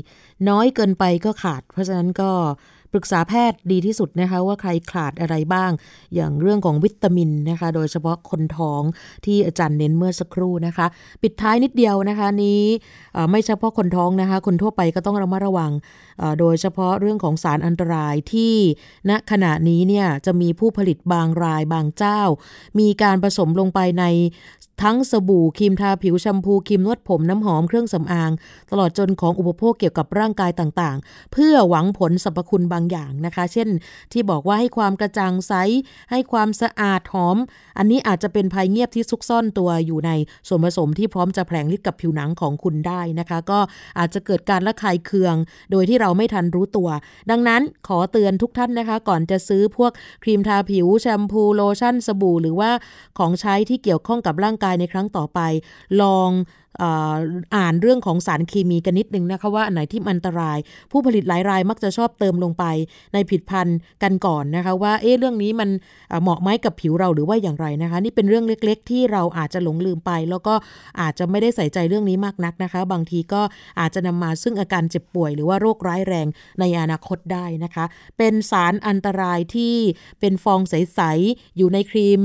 [0.48, 2.30] น้อยเกินไปก็ขาด เพราะฉะนั้นก็
[2.92, 5.70] ปรึกษาแพทย์ดีที่สุดนะคะว่าใครขาดอะไรบ้าง
[6.14, 8.82] อย่างเรื่องของวิตามินนะคะ โดยเฉพาะคนท้อง
[9.24, 10.86] ที่อาจารย์เน้นเมื่อสักครู่นะคะ
[11.22, 12.62] ปิดท้ายนิดเดียวนะคะนี้
[13.30, 15.72] ไม่เฉพาะคนท้องนะคะ คนทั่วไปก็ต้องระมัดระวัง
[16.38, 18.54] โดยเฉพาะเรื่องของสารอันตรายที่
[19.10, 22.20] ณขณะนี้เนี่ยจะมีผู้ผลิตบางรายบางเจ้า
[22.78, 24.04] มีการผสมลงไปใน
[24.84, 28.30] ทั้งสบู่ครีมทาผิวแชมพูครีมนวดผมน้ำหอมเครื่องสำอาง
[28.70, 33.68] ตลอดจนของอุปโภคเกี่ยวกับร่างกายต่างๆ เพื่อหวังผลสรรพคุณบางอย่างนะคะ เช่น
[34.12, 35.52] ที่บอกว่าให้ความกระจ่างใส
[36.10, 37.36] ให้ความสะอาดหอม
[37.78, 40.10] อันนี้อาจจะเป็นภัยเงียบที่ซุกซ่อนตัวอยู่ใน
[40.48, 43.58] ส่วนผสมที่พร้อมจะแผลงฤทธิ์กับผิวหนังของคุณได้นะคะ ก็
[43.98, 45.34] อาจจะเกิดการระคายเคือง
[45.70, 46.88] โดยที่เราไม่ทันรู้ตัว
[47.30, 49.92] ดังนั้นขอเตือนทุกท่านนะคะ ก่อนจะซื้อพวก
[50.22, 52.70] ครีมทาผิวแชมพูโลชั่นสบู่ หรือว่า
[53.18, 55.40] ของใช้ที่เกี่ยวข้องกับร่างกายในครั้งต่อไป
[56.02, 56.30] ลอง
[57.56, 60.58] อ่านเรื่องของสารเคมีกันนิดนึงนะคะว่าอันไหนที่อันตราย
[60.90, 62.64] ผู้ผลิตหลายรายมักจะชอบเติมลงไป
[63.12, 65.70] ในผิดพันธ์กันก่อนนะคะว่าเอ๊ะเรื่องนี้มัน
[66.22, 70.54] เหมาะไหมกับผิวเราหรือว่าอย่างไรนะคะ นี่เป็นเรื่องเล็ก ๆ ที่เราอาจจะหลงลืมไป แล้วก็
[71.00, 73.42] อาจจะไม่ได้ใส่ใจเรื่องนี้มากนักนะคะ บางทีก็
[73.80, 76.26] อาจจะนำมาซึ่งอาการเจ็บป่วย หรือว่าโรคร้ายแรง
[76.60, 77.84] ในอนาคตได้นะคะ
[78.18, 79.74] เป็นสารอันตรายที่
[80.20, 82.20] เป็นฟองใสๆอยู่ในครีม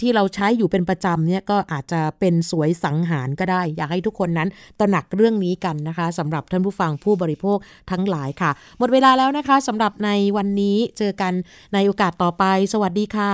[0.00, 4.48] ที่เราใช้อยู่เป็นประจำเนี่ยก็อาจจะเป็นสวยสังหารก็ได้ากให้ทุกคนนั้น
[4.80, 7.58] ตระหนักเรื่องนี้กันนะคะสำหรับท่านผู้ฟังผู้บริโภค
[7.90, 11.32] ทั้งหลายค่ะ หมดเวลาแล้วนะคะสำหรับในวันนี้เจอกัน
[11.74, 13.32] ในโอกาสต่อไป สวัสดีค่ะ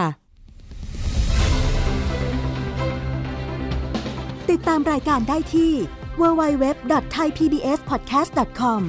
[4.51, 5.73] ติดตามรายการได้ที่
[6.21, 8.81] www.thaipbspodcast.com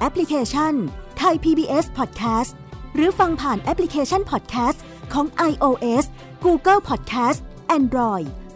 [0.00, 0.74] แอปพลิเคชัน
[1.22, 2.52] Thai PBS Podcast
[2.94, 4.78] หรือฟังผ่านแอปพลิเคชัน Podcast
[5.12, 6.04] ของ iOS
[6.44, 7.40] Google Podcast
[7.78, 8.26] Android